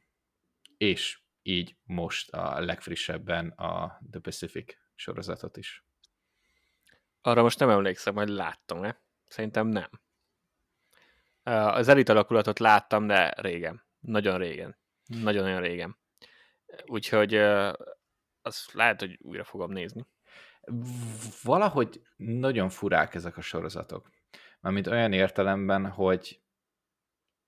[0.77, 5.85] És így most a legfrissebben a The Pacific sorozatot is.
[7.21, 9.03] Arra most nem emlékszem, hogy láttam-e.
[9.27, 9.91] Szerintem nem.
[11.43, 13.87] Az elit alakulatot láttam, de régen.
[14.01, 14.79] Nagyon régen.
[15.07, 15.99] Nagyon-nagyon régen.
[16.87, 17.35] Úgyhogy
[18.43, 20.07] azt lehet, hogy újra fogom nézni
[21.43, 24.11] valahogy nagyon furák ezek a sorozatok.
[24.61, 26.43] Mármint olyan értelemben, hogy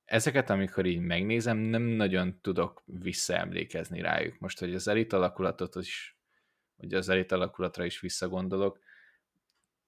[0.04, 4.38] ezeket, amikor így megnézem, nem nagyon tudok visszaemlékezni rájuk.
[4.38, 6.18] Most, hogy az elit alakulatot is,
[6.76, 8.78] hogy az elit alakulatra is visszagondolok,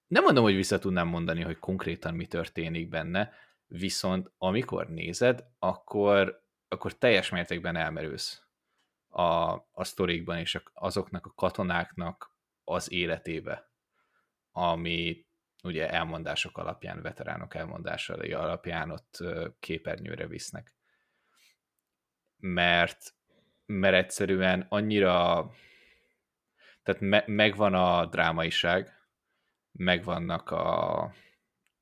[0.07, 3.33] nem mondom, hogy vissza tudnám mondani, hogy konkrétan mi történik benne,
[3.67, 8.43] viszont amikor nézed, akkor, akkor teljes mértékben elmerülsz
[9.09, 13.71] a, a sztorikban és azoknak a katonáknak az életébe,
[14.53, 15.26] ami
[15.67, 19.19] ugye elmondások alapján, veteránok elmondásai alapján ott
[19.61, 20.75] képernyőre visznek.
[22.37, 23.15] Mert,
[23.67, 25.51] mert egyszerűen annyira
[26.87, 29.09] tehát me, megvan a drámaiság,
[29.73, 31.03] megvannak a,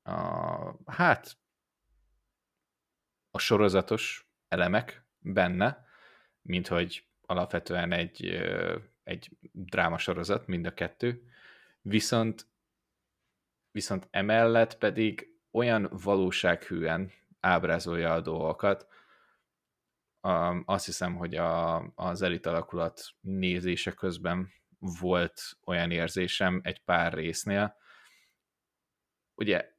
[0.03, 1.37] a hát
[3.31, 5.85] a sorozatos elemek benne,
[6.41, 8.25] mint hogy alapvetően egy,
[9.03, 11.29] egy drámasorozat, mind a kettő,
[11.81, 12.47] viszont
[13.75, 18.87] viszont emellett pedig olyan valósághűen ábrázolja a dolgokat,
[20.65, 24.51] azt hiszem, hogy a, az elit alakulat nézése közben
[24.99, 27.75] volt olyan érzésem egy pár résznél.
[29.33, 29.71] Ugye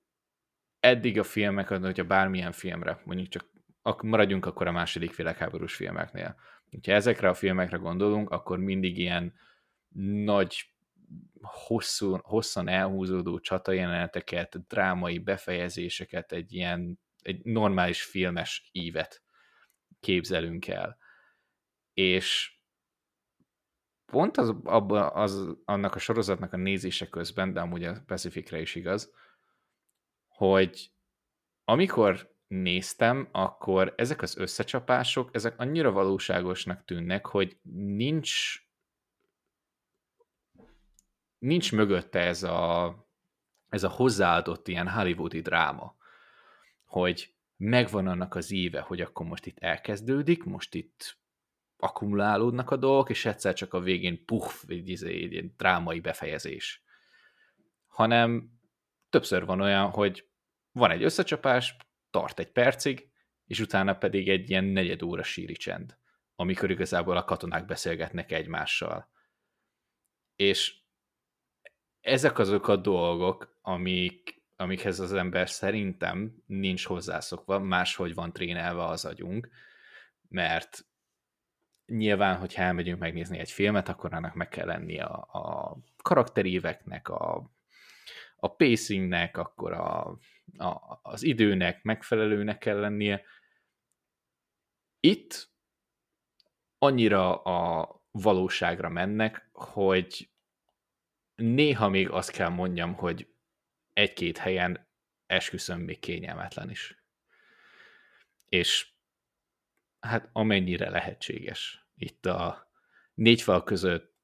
[0.81, 6.37] eddig a filmek, hogyha bármilyen filmre, mondjuk csak maradjunk akkor a második világháborús filmeknél.
[6.85, 9.35] Ha ezekre a filmekre gondolunk, akkor mindig ilyen
[10.25, 10.76] nagy
[11.43, 19.23] hosszú, hosszan elhúzódó csatajeleneteket, drámai befejezéseket, egy ilyen egy normális filmes ívet
[20.01, 20.99] képzelünk el.
[21.93, 22.59] És
[24.07, 28.75] pont az, abba, az, annak a sorozatnak a nézése közben, de amúgy a Pacificre is
[28.75, 29.13] igaz,
[30.27, 30.91] hogy
[31.65, 37.59] amikor néztem, akkor ezek az összecsapások, ezek annyira valóságosnak tűnnek, hogy
[37.97, 38.61] nincs
[41.39, 42.95] nincs mögötte ez a,
[43.69, 45.97] ez a hozzáadott ilyen hollywoodi dráma,
[46.85, 51.19] hogy megvan annak az íve, hogy akkor most itt elkezdődik, most itt
[51.79, 56.85] akkumulálódnak a dolgok, és egyszer csak a végén puff, egy, izé, egy, egy drámai befejezés.
[57.87, 58.51] Hanem
[59.11, 60.29] többször van olyan, hogy
[60.73, 61.77] van egy összecsapás,
[62.11, 63.11] tart egy percig,
[63.47, 65.99] és utána pedig egy ilyen negyed óra síri csend,
[66.35, 69.11] amikor igazából a katonák beszélgetnek egymással.
[70.37, 70.75] És
[72.07, 79.05] ezek azok a dolgok, amik, amikhez az ember szerintem nincs hozzászokva, máshogy van trénelve az
[79.05, 79.49] agyunk,
[80.29, 80.87] mert
[81.87, 87.51] nyilván, hogyha elmegyünk megnézni egy filmet, akkor annak meg kell lennie a, a karakteríveknek, a,
[88.37, 90.19] a pacingnek, akkor a,
[90.57, 93.23] a, az időnek megfelelőnek kell lennie.
[95.01, 95.49] Itt
[96.79, 100.31] annyira a valóságra mennek, hogy
[101.37, 103.29] néha még azt kell mondjam, hogy
[103.93, 104.89] egy-két helyen
[105.27, 107.05] esküszöm még kényelmetlen is.
[108.49, 108.89] És
[110.01, 111.87] hát amennyire lehetséges.
[111.95, 112.71] Itt a
[113.15, 114.15] négy fal között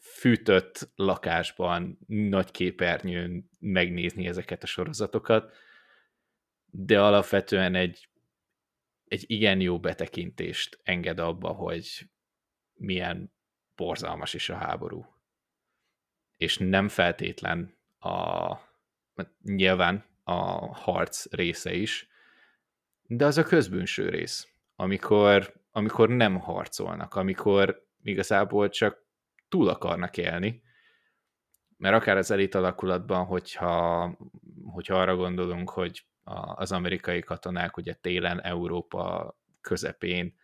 [0.00, 5.54] fűtött lakásban, nagy képernyőn megnézni ezeket a sorozatokat,
[6.64, 8.08] de alapvetően egy,
[9.04, 12.10] egy igen jó betekintést enged abba, hogy
[12.72, 13.32] milyen
[13.74, 15.19] borzalmas is a háború
[16.40, 18.54] és nem feltétlen a
[19.42, 20.32] nyilván a
[20.74, 22.08] harc része is,
[23.02, 29.04] de az a közbűnső rész, amikor, amikor nem harcolnak, amikor igazából csak
[29.48, 30.62] túl akarnak élni,
[31.76, 34.16] mert akár az elit alakulatban, hogyha,
[34.64, 36.06] hogyha arra gondolunk, hogy
[36.54, 40.36] az amerikai katonák ugye télen Európa közepén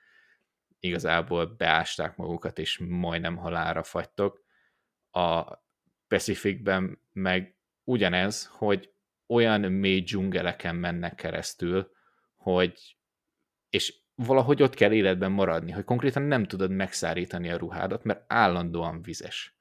[0.80, 4.45] igazából beásták magukat, és majdnem halára fagytok,
[5.11, 5.64] a
[6.17, 8.93] Pacificben meg ugyanez, hogy
[9.26, 11.91] olyan mély dzsungeleken mennek keresztül,
[12.34, 12.97] hogy
[13.71, 19.03] és valahogy ott kell életben maradni, hogy konkrétan nem tudod megszárítani a ruhádat, mert állandóan
[19.03, 19.57] vizes.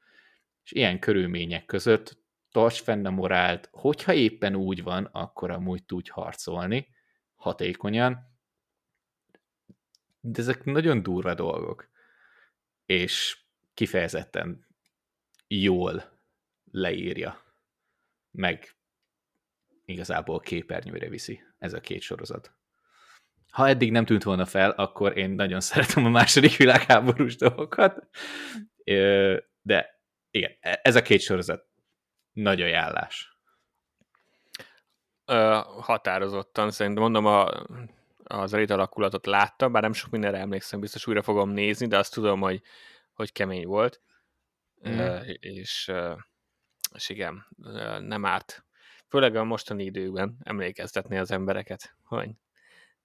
[0.64, 2.18] És ilyen körülmények között
[2.52, 6.88] tarts fenn a morált, hogyha éppen úgy van, akkor amúgy tudj harcolni,
[7.36, 8.38] hatékonyan,
[10.19, 11.90] de ezek nagyon durva dolgok,
[12.86, 13.38] és
[13.73, 14.68] kifejezetten
[15.48, 16.14] jól
[16.76, 17.41] leírja,
[18.31, 18.76] meg
[19.85, 22.53] igazából képernyőre viszi ez a két sorozat.
[23.49, 28.07] Ha eddig nem tűnt volna fel, akkor én nagyon szeretem a második világháborús dolgokat,
[29.61, 29.99] de
[30.31, 31.65] igen, e, ez a két sorozat
[32.31, 33.38] nagy ajánlás.
[35.26, 37.65] Ö, határozottan, szerintem mondom, a,
[38.23, 42.14] az elit alakulatot láttam, bár nem sok mindenre emlékszem, biztos újra fogom nézni, de azt
[42.14, 42.61] tudom, hogy,
[43.14, 44.02] hogy kemény volt.
[44.89, 44.97] Mm.
[44.97, 45.91] Ö, és
[46.95, 47.45] és igen,
[47.99, 48.65] nem árt.
[49.07, 52.30] Főleg a mostani időben emlékeztetni az embereket, hogy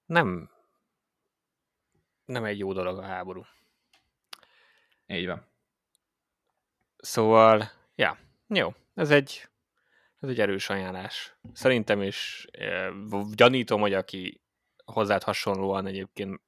[0.05, 0.49] nem,
[2.25, 3.45] nem egy jó dolog a háború.
[5.07, 5.45] Így van.
[6.97, 9.47] Szóval, ja, jó, ez egy,
[10.19, 11.35] ez egy erős ajánlás.
[11.53, 12.91] Szerintem is e,
[13.31, 14.41] gyanítom, hogy aki
[14.85, 16.41] hozzád hasonlóan egyébként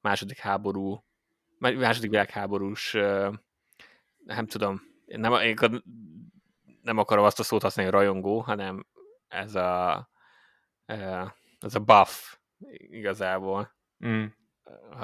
[0.00, 1.04] második háború
[1.72, 2.92] második világháborús,
[4.24, 5.32] nem tudom, nem,
[6.84, 8.86] nem akarom azt a szót használni, rajongó, hanem
[9.28, 10.08] ez a,
[11.58, 12.36] ez a buff
[12.76, 13.74] igazából,
[14.06, 14.24] mm.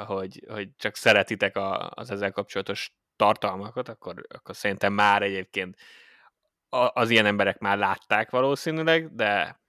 [0.06, 1.56] hogy, hogy csak szeretitek
[1.90, 5.76] az ezzel kapcsolatos tartalmakat, akkor, akkor szerintem már egyébként
[6.68, 9.60] az ilyen emberek már látták valószínűleg, de,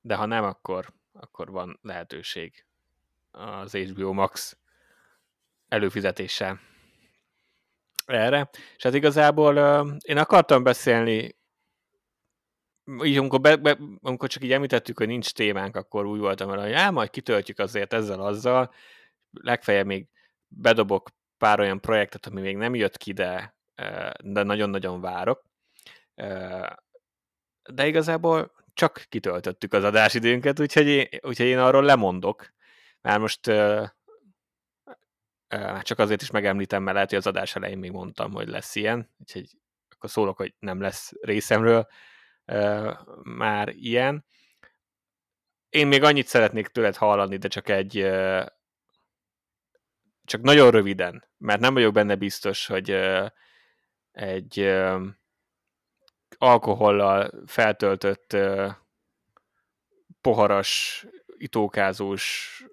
[0.00, 2.64] de ha nem, akkor, akkor van lehetőség
[3.30, 4.58] az HBO Max
[5.68, 6.60] előfizetéssel
[8.12, 8.50] erre.
[8.76, 9.56] És hát igazából
[10.02, 11.36] én akartam beszélni,
[13.02, 16.70] így amikor, be, be, amikor csak így említettük, hogy nincs témánk, akkor úgy voltam hogy
[16.70, 18.72] já, majd kitöltjük azért ezzel azzal,
[19.30, 20.06] legfeljebb még
[20.48, 23.56] bedobok pár olyan projektet, ami még nem jött ki, de,
[24.22, 25.44] de nagyon-nagyon várok.
[27.70, 32.52] De igazából csak kitöltöttük az adásidőnket, úgyhogy én, úgyhogy én arról lemondok.
[33.00, 33.46] Már most
[35.48, 38.74] már csak azért is megemlítem, mert lehet, hogy az adás elején még mondtam, hogy lesz
[38.74, 39.50] ilyen, úgyhogy
[39.88, 41.86] akkor szólok, hogy nem lesz részemről
[43.22, 44.24] már ilyen.
[45.68, 48.10] Én még annyit szeretnék tőled hallani, de csak egy
[50.24, 52.90] csak nagyon röviden, mert nem vagyok benne biztos, hogy
[54.12, 54.76] egy
[56.36, 58.36] alkohollal feltöltött
[60.20, 61.06] poharas,
[61.36, 62.64] itókázós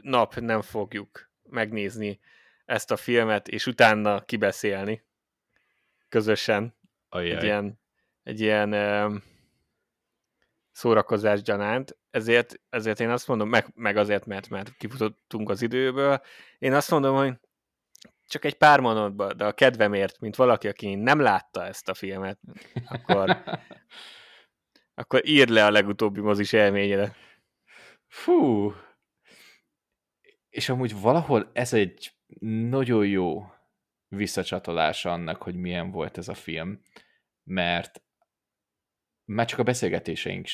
[0.00, 2.20] nap nem fogjuk megnézni
[2.64, 5.04] ezt a filmet, és utána kibeszélni
[6.08, 6.74] közösen.
[7.08, 7.36] Ajaj.
[7.36, 7.80] Egy ilyen,
[8.22, 9.22] egy ilyen
[10.70, 16.20] szórakozás gyanánt, ezért, ezért én azt mondom, meg, meg azért, mert, mert kifutottunk az időből,
[16.58, 17.34] én azt mondom, hogy
[18.26, 22.38] csak egy pár mondatban, de a kedvemért, mint valaki, aki nem látta ezt a filmet,
[22.88, 23.42] akkor,
[24.94, 27.16] akkor írd le a legutóbbi mozis élményre.
[28.08, 28.72] Fú.
[30.52, 32.12] És amúgy valahol ez egy
[32.68, 33.52] nagyon jó
[34.08, 36.80] visszacsatolása annak, hogy milyen volt ez a film,
[37.42, 38.02] mert
[39.24, 40.46] már csak a beszélgetéseink,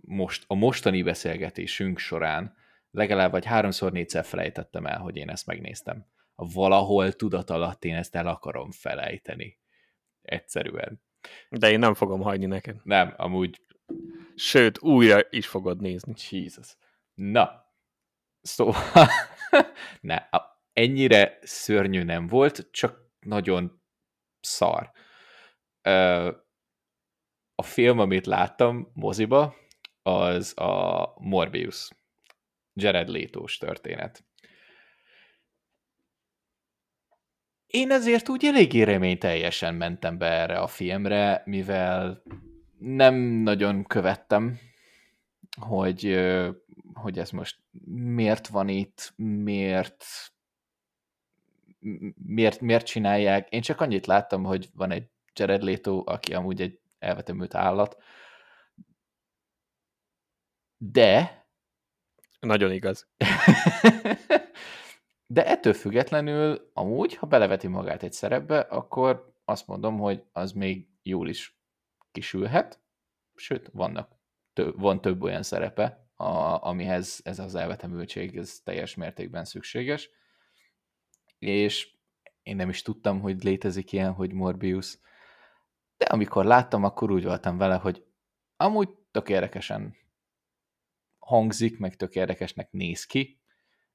[0.00, 2.56] most, a mostani beszélgetésünk során
[2.90, 6.06] legalább vagy háromszor, négyszer felejtettem el, hogy én ezt megnéztem.
[6.34, 9.58] Valahol tudat alatt én ezt el akarom felejteni.
[10.22, 11.02] Egyszerűen.
[11.50, 12.76] De én nem fogom hagyni neked.
[12.82, 13.60] Nem, amúgy.
[14.34, 16.14] Sőt, újra is fogod nézni.
[16.30, 16.76] Jesus.
[17.14, 17.65] Na,
[18.46, 19.08] szóval
[20.00, 20.28] ne,
[20.72, 23.82] ennyire szörnyű nem volt, csak nagyon
[24.40, 24.90] szar
[27.54, 29.54] a film, amit láttam moziba,
[30.02, 31.88] az a Morbius.
[32.74, 34.24] Jared leto történet.
[37.66, 42.22] Én ezért úgy eléggé reményteljesen mentem be erre a filmre, mivel
[42.78, 44.58] nem nagyon követtem,
[45.60, 46.04] hogy,
[46.96, 47.60] hogy ez most
[48.14, 50.04] miért van itt, miért,
[52.14, 53.48] miért, miért csinálják.
[53.48, 58.02] Én csak annyit láttam, hogy van egy Jared Leto, aki amúgy egy elvetemült állat.
[60.76, 61.44] De...
[62.40, 63.08] Nagyon igaz.
[65.28, 70.88] De ettől függetlenül, amúgy, ha beleveti magát egy szerepbe, akkor azt mondom, hogy az még
[71.02, 71.58] jól is
[72.12, 72.80] kisülhet,
[73.34, 74.16] sőt, vannak
[74.52, 80.10] tö- van több olyan szerepe, a, amihez ez az elvetemültség ez teljes mértékben szükséges.
[81.38, 81.94] És
[82.42, 84.98] én nem is tudtam, hogy létezik ilyen, hogy Morbius
[85.96, 88.04] de amikor láttam, akkor úgy voltam vele, hogy
[88.56, 89.96] amúgy tök érdekesen
[91.18, 93.40] hangzik, meg tök érdekesnek néz ki.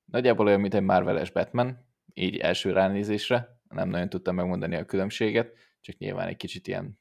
[0.06, 3.60] Nagyjából olyan, mint egy Marvel-es Batman, így első ránézésre.
[3.68, 7.00] Nem nagyon tudtam megmondani a különbséget, csak nyilván egy kicsit ilyen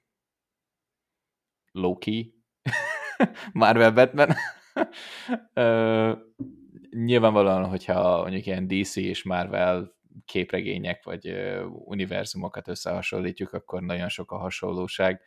[1.72, 2.34] low-key
[3.52, 4.34] Marvel Batman.
[6.90, 11.28] nyilvánvalóan, hogyha mondjuk ilyen DC és Marvel képregények vagy
[11.70, 15.22] univerzumokat összehasonlítjuk, akkor nagyon sok a hasonlóság.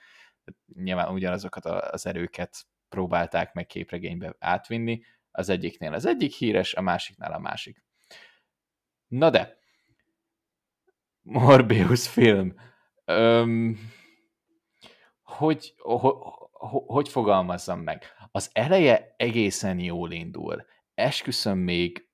[0.74, 5.02] Nyilván ugyanazokat az erőket próbálták meg képregénybe átvinni,
[5.32, 7.84] az egyiknél az egyik híres, a másiknál a másik.
[9.08, 9.58] Na de,
[11.22, 12.56] Morbius film.
[13.06, 13.80] Öm,
[15.22, 18.04] hogy, ho, ho, hogy fogalmazzam meg?
[18.32, 20.66] Az eleje egészen jól indul.
[20.94, 22.08] Esküszöm még,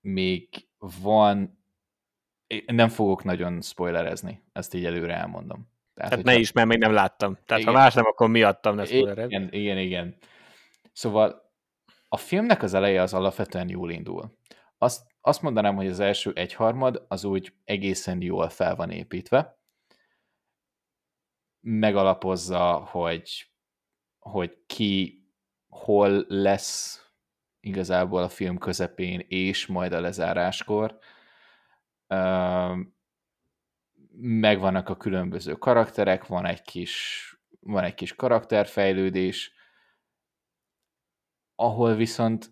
[0.00, 0.68] még
[1.00, 1.64] van,
[2.66, 5.68] nem fogok nagyon spoilerezni, ezt így előre elmondom.
[5.94, 7.38] Tehát, Tehát ne is, mert még nem láttam.
[7.46, 9.30] Tehát igen, ha más nem, akkor miattam ne spoilered.
[9.30, 10.16] Igen, igen, igen.
[10.92, 11.52] Szóval
[12.08, 14.38] a filmnek az eleje az alapvetően jól indul.
[14.78, 19.55] Azt, azt mondanám, hogy az első egyharmad az úgy egészen jól fel van építve.
[21.68, 23.46] Megalapozza, hogy,
[24.18, 25.24] hogy ki
[25.68, 27.06] hol lesz
[27.60, 30.98] igazából a film közepén és majd a lezáráskor.
[34.18, 37.24] megvannak a különböző karakterek, van egy kis,
[37.60, 39.52] van egy kis karakterfejlődés,
[41.54, 42.50] ahol viszont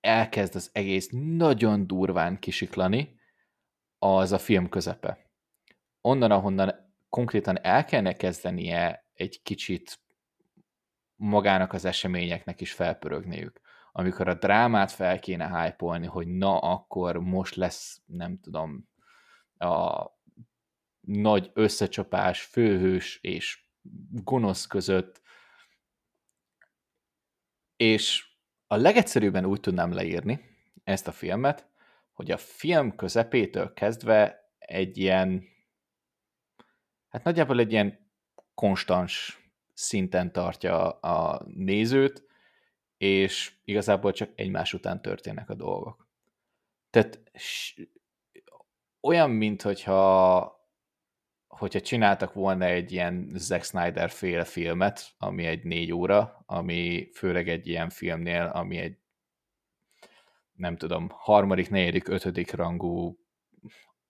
[0.00, 3.20] elkezd az egész nagyon durván kisiklani,
[3.98, 5.30] az a film közepe.
[6.00, 6.81] Onnan, ahonnan
[7.12, 10.00] konkrétan el kellene kezdenie egy kicsit
[11.14, 13.60] magának az eseményeknek is felpörögniük.
[13.92, 18.88] Amikor a drámát fel kéne hype hogy na, akkor most lesz, nem tudom,
[19.58, 20.06] a
[21.00, 23.68] nagy összecsapás, főhős és
[24.10, 25.22] gonosz között,
[27.76, 28.26] és
[28.66, 30.40] a legegyszerűbben úgy tudnám leírni
[30.84, 31.68] ezt a filmet,
[32.12, 35.51] hogy a film közepétől kezdve egy ilyen,
[37.12, 38.10] hát nagyjából egy ilyen
[38.54, 39.40] konstans
[39.72, 42.24] szinten tartja a nézőt,
[42.96, 46.08] és igazából csak egymás után történnek a dolgok.
[46.90, 47.20] Tehát
[49.00, 50.60] olyan, mint hogyha
[51.46, 57.48] hogyha csináltak volna egy ilyen Zack Snyder féle filmet, ami egy négy óra, ami főleg
[57.48, 58.98] egy ilyen filmnél, ami egy
[60.52, 63.18] nem tudom, harmadik, negyedik, ötödik rangú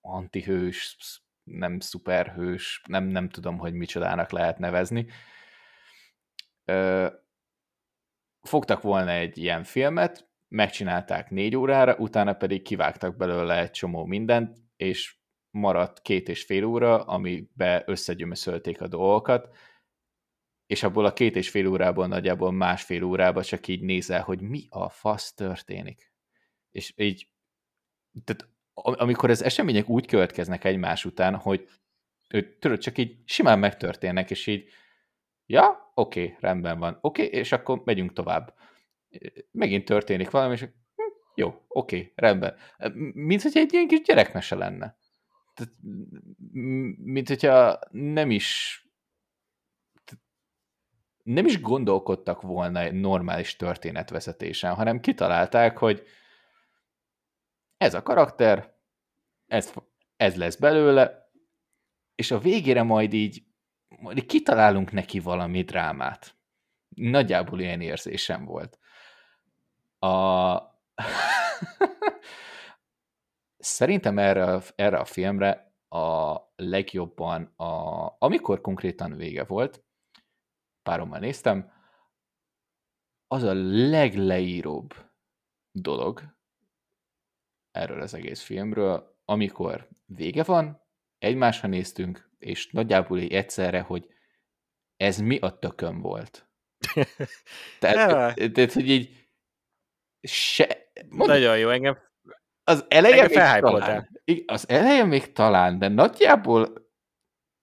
[0.00, 0.96] antihős,
[1.44, 5.06] nem szuperhős, nem, nem tudom, hogy micsodának lehet nevezni.
[6.64, 7.06] Ö,
[8.40, 14.56] fogtak volna egy ilyen filmet, megcsinálták négy órára, utána pedig kivágtak belőle egy csomó mindent,
[14.76, 15.16] és
[15.50, 19.56] maradt két és fél óra, amibe összegyömöszölték a dolgokat,
[20.66, 24.66] és abból a két és fél órából nagyjából másfél órába csak így nézel, hogy mi
[24.68, 26.12] a fasz történik.
[26.70, 27.28] És így,
[28.24, 31.68] tehát amikor az események úgy következnek egymás után, hogy
[32.58, 34.68] tudod, csak így simán megtörténnek, és így,
[35.46, 38.54] ja, oké, okay, rendben van, oké, okay, és akkor megyünk tovább.
[39.50, 41.02] Megint történik valami, és hm,
[41.34, 42.56] jó, oké, okay, rendben.
[43.12, 44.96] Mint hogy egy ilyen kis gyerekmese lenne
[45.54, 45.72] tehát,
[47.04, 48.76] mint hogyha nem is
[51.22, 56.02] nem is gondolkodtak volna egy normális történetvezetésen, hanem kitalálták, hogy
[57.82, 58.74] ez a karakter,
[59.46, 59.72] ez,
[60.16, 61.30] ez lesz belőle,
[62.14, 63.42] és a végére majd így,
[63.88, 66.36] majd így kitalálunk neki valami drámát.
[66.88, 68.78] Nagyjából ilyen érzésem volt.
[69.98, 70.56] A...
[73.58, 79.84] Szerintem erre, erre a filmre a legjobban, a, amikor konkrétan vége volt,
[80.82, 81.72] párommal néztem,
[83.26, 83.52] az a
[83.90, 84.94] legleíróbb
[85.70, 86.22] dolog
[87.72, 90.82] erről az egész filmről, amikor vége van,
[91.18, 94.06] egymásra néztünk, és nagyjából így egyszerre, hogy
[94.96, 96.48] ez mi a tököm volt.
[97.80, 99.28] tehát, tehát, hogy így
[100.22, 100.90] se...
[101.08, 101.98] Mondom, Nagyon jó, engem
[102.64, 106.90] az eleje még talán, az eleje még talán, de nagyjából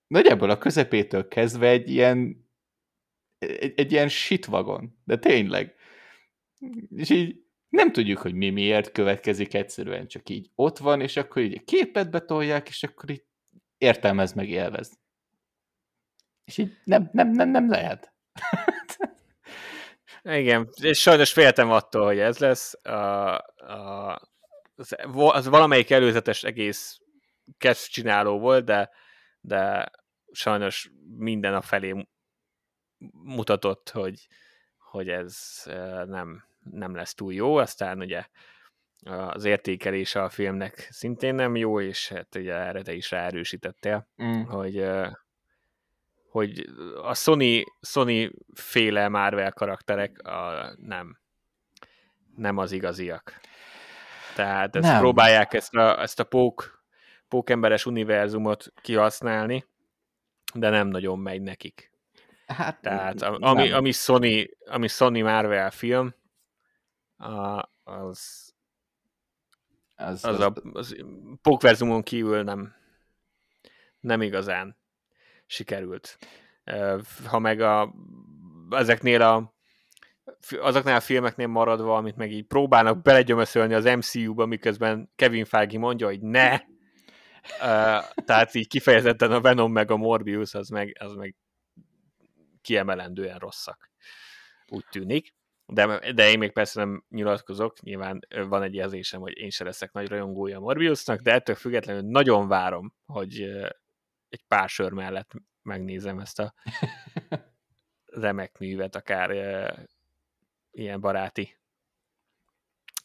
[0.07, 2.49] nagyjából a közepétől kezdve egy ilyen
[3.37, 5.75] egy, egy ilyen shitvagon, de tényleg.
[6.95, 11.41] És így nem tudjuk, hogy mi miért következik egyszerűen, csak így ott van, és akkor
[11.41, 13.23] így képet betolják, és akkor így
[13.77, 14.99] értelmez meg élvez.
[16.45, 18.13] És így nem, nem, nem, nem lehet.
[20.23, 22.85] Igen, és sajnos féltem attól, hogy ez lesz.
[22.85, 24.21] A, a,
[24.75, 26.99] az, az valamelyik előzetes egész
[27.57, 28.89] kezd csináló volt, de,
[29.41, 29.91] de
[30.31, 32.07] sajnos minden a felé
[33.11, 34.27] mutatott, hogy,
[34.77, 35.63] hogy ez
[36.05, 38.25] nem, nem lesz túl jó, aztán ugye
[39.03, 44.41] az értékelése a filmnek szintén nem jó, és hát ugye erre te is ráerősítettél, mm.
[44.41, 44.85] hogy
[46.29, 46.69] hogy
[47.03, 51.19] a Sony, Sony féle Marvel karakterek a, nem,
[52.35, 53.39] nem az igaziak.
[54.35, 54.99] Tehát ezt nem.
[54.99, 56.83] próbálják ezt a, ezt a pók,
[57.27, 59.65] pókemberes univerzumot kihasználni,
[60.53, 61.91] de nem nagyon megy nekik.
[62.47, 66.13] Hát, Tehát ami, ami, Sony, ami Sony Marvel film,
[67.19, 68.53] a, az
[69.95, 70.95] az, az, az, a, az
[71.41, 72.73] pókverzumon kívül nem,
[73.99, 74.77] nem igazán
[75.45, 76.17] sikerült.
[77.25, 77.95] Ha meg a,
[78.69, 79.57] ezeknél a
[80.59, 86.07] azoknál a filmeknél maradva, amit meg így próbálnak belegyömöszölni az MCU-ba, miközben Kevin Feige mondja,
[86.07, 91.35] hogy ne, uh, tehát így kifejezetten a Venom meg a Morbius, az meg, az meg
[92.61, 93.91] kiemelendően rosszak.
[94.67, 95.33] Úgy tűnik.
[95.71, 99.91] De, de én még persze nem nyilatkozok, nyilván van egy jelzésem, hogy én se leszek
[99.91, 103.41] nagy rajongója a Morbiusnak, de ettől függetlenül nagyon várom, hogy
[104.29, 105.31] egy pár sör mellett
[105.61, 106.53] megnézem ezt a
[108.25, 109.31] remek művet, akár
[110.71, 111.57] ilyen baráti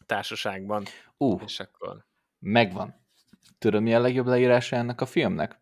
[0.07, 0.85] társaságban.
[1.17, 2.07] Ú, uh, és akkor
[2.39, 3.07] megvan.
[3.59, 5.61] Tudod, mi a legjobb leírása ennek a filmnek?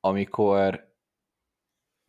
[0.00, 0.89] Amikor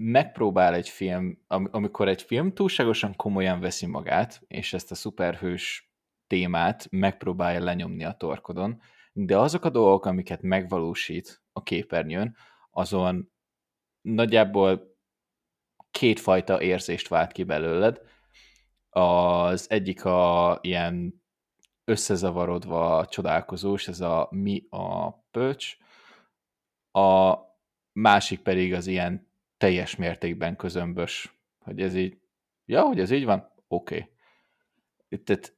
[0.03, 5.91] megpróbál egy film, amikor egy film túlságosan komolyan veszi magát, és ezt a szuperhős
[6.27, 8.81] témát megpróbálja lenyomni a torkodon,
[9.13, 12.35] de azok a dolgok, amiket megvalósít a képernyőn,
[12.71, 13.31] azon
[14.01, 14.97] nagyjából
[15.91, 18.01] kétfajta érzést vált ki belőled.
[18.89, 21.23] Az egyik a ilyen
[21.83, 25.77] összezavarodva csodálkozós, ez a mi a pöcs,
[26.91, 27.37] a
[27.91, 29.30] másik pedig az ilyen
[29.61, 32.17] teljes mértékben közömbös, hogy ez így,
[32.65, 34.09] ja, hogy ez így van, oké.
[35.07, 35.23] Okay.
[35.23, 35.57] Tehát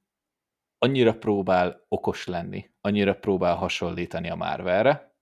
[0.77, 5.15] annyira próbál okos lenni, annyira próbál hasonlítani a Marvelre,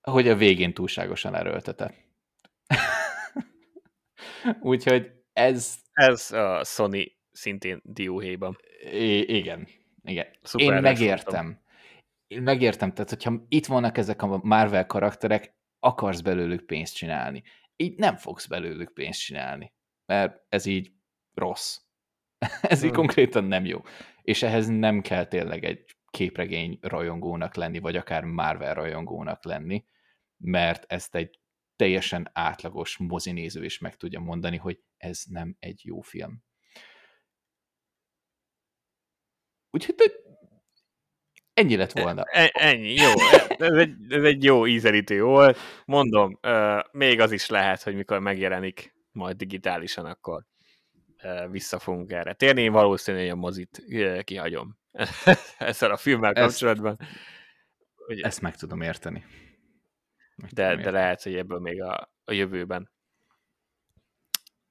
[0.00, 1.94] hogy a végén túlságosan erőltete.
[4.60, 5.76] Úgyhogy ez...
[5.92, 8.58] Ez a Sony szintén dióhéjban.
[8.92, 9.68] I- igen,
[10.02, 10.26] igen.
[10.42, 11.60] Szuper Én megértem.
[12.26, 15.54] Én megértem, tehát hogyha itt vannak ezek a Marvel karakterek,
[15.84, 17.42] akarsz belőlük pénzt csinálni.
[17.76, 19.72] Így nem fogsz belőlük pénzt csinálni,
[20.06, 20.92] mert ez így
[21.34, 21.80] rossz.
[22.62, 23.80] ez így konkrétan nem jó.
[24.22, 29.84] És ehhez nem kell tényleg egy képregény rajongónak lenni, vagy akár Marvel rajongónak lenni,
[30.36, 31.40] mert ezt egy
[31.76, 36.42] teljesen átlagos mozinéző is meg tudja mondani, hogy ez nem egy jó film.
[39.70, 39.94] Úgyhogy
[41.54, 42.22] ennyi lett volna.
[42.22, 43.10] E, ennyi, jó.
[43.58, 45.58] Ez egy, ez egy jó ízelítő volt.
[45.84, 46.38] Mondom,
[46.92, 50.44] még az is lehet, hogy mikor megjelenik majd digitálisan, akkor
[51.50, 52.62] vissza fogunk erre térni.
[52.62, 53.82] Én valószínűleg a mozit
[54.24, 54.78] kihagyom
[55.58, 56.98] ezzel a filmmel kapcsolatban.
[58.08, 59.24] Ezt, ezt meg tudom érteni.
[60.36, 60.82] Meg de, tudom érteni.
[60.82, 62.92] de lehet, hogy ebből még a, a jövőben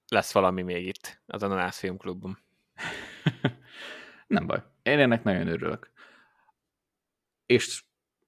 [0.07, 2.43] lesz valami még itt az Ananász Filmklubban.
[4.27, 4.63] Nem baj.
[4.83, 5.91] Én ennek nagyon örülök.
[7.53, 7.83] És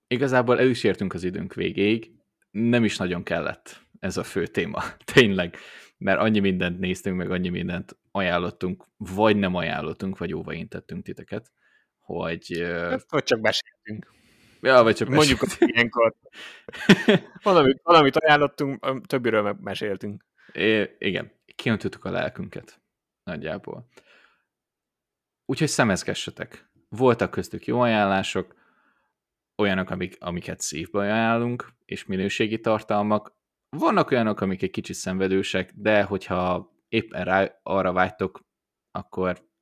[0.08, 2.12] igazából el is értünk az időnk végéig.
[2.52, 4.84] Nem is nagyon kellett ez a fő téma.
[5.14, 5.58] Tényleg.
[5.98, 11.52] Mert annyi mindent néztünk, meg annyi mindent ajánlottunk, vagy nem ajánlottunk, vagy óvaintettünk titeket,
[12.00, 12.66] hogy...
[13.08, 14.14] Vagy csak meséltünk.
[14.62, 16.16] Ja, vagy csak Mondjuk a ilyenkor.
[17.44, 20.26] valamit, valamit ajánlottunk, többiről meg meséltünk.
[20.52, 22.82] É, igen, kiöntöttük a lelkünket
[23.24, 23.88] nagyjából.
[25.46, 26.70] Úgyhogy szemezgessetek.
[26.90, 28.56] Voltak köztük jó ajánlások,
[29.58, 33.34] olyanok, amik, amiket szívbe ajánlunk, és minőségi tartalmak.
[33.70, 38.46] Vannak olyanok, amik egy kicsit szenvedősek, de hogyha éppen rá, arra vágytok,
[38.92, 39.54] akkor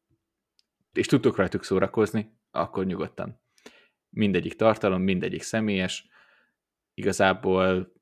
[0.93, 3.41] és tudtok rajtuk szórakozni, akkor nyugodtan.
[4.09, 6.07] Mindegyik tartalom, mindegyik személyes.
[6.93, 7.93] Igazából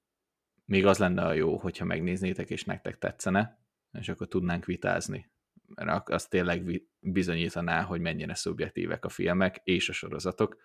[0.66, 3.60] még az lenne a jó, hogyha megnéznétek, és nektek tetszene,
[3.92, 5.32] és akkor tudnánk vitázni.
[5.76, 10.58] Mert az tényleg bizonyítaná, hogy mennyire szubjektívek a filmek és a sorozatok.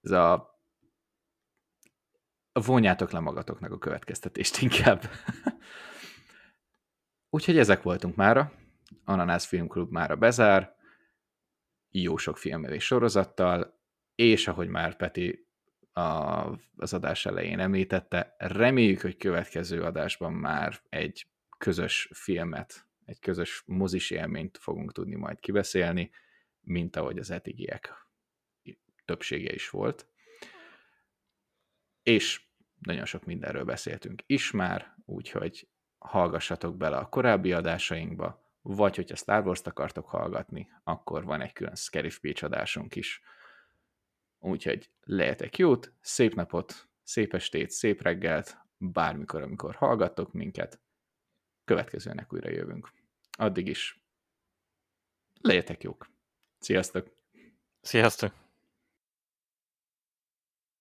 [0.00, 0.50] Ez a
[2.52, 5.02] vonjátok le magatoknak a következtetést inkább.
[7.30, 8.52] Úgyhogy ezek voltunk mára.
[9.04, 10.76] Ananász Filmklub mára bezár.
[11.90, 13.80] Jó sok filmmel és sorozattal,
[14.14, 15.48] és ahogy már Peti
[15.92, 16.02] a,
[16.76, 21.26] az adás elején említette, reméljük, hogy következő adásban már egy
[21.58, 26.10] közös filmet, egy közös mozis élményt fogunk tudni majd kibeszélni,
[26.60, 28.09] mint ahogy az etigiek
[29.10, 30.06] többsége is volt.
[32.02, 32.42] És
[32.78, 35.68] nagyon sok mindenről beszéltünk is már, úgyhogy
[35.98, 41.74] hallgassatok bele a korábbi adásainkba, vagy hogyha Star Wars-t akartok hallgatni, akkor van egy külön
[41.74, 43.22] Scary Speech adásunk is.
[44.38, 50.80] Úgyhogy lehetek jót, szép napot, szép estét, szép reggelt, bármikor, amikor hallgattok minket,
[51.64, 52.92] következőnek újra jövünk.
[53.30, 54.02] Addig is
[55.40, 56.10] legyetek jók.
[56.58, 57.10] Sziasztok!
[57.80, 58.49] Sziasztok!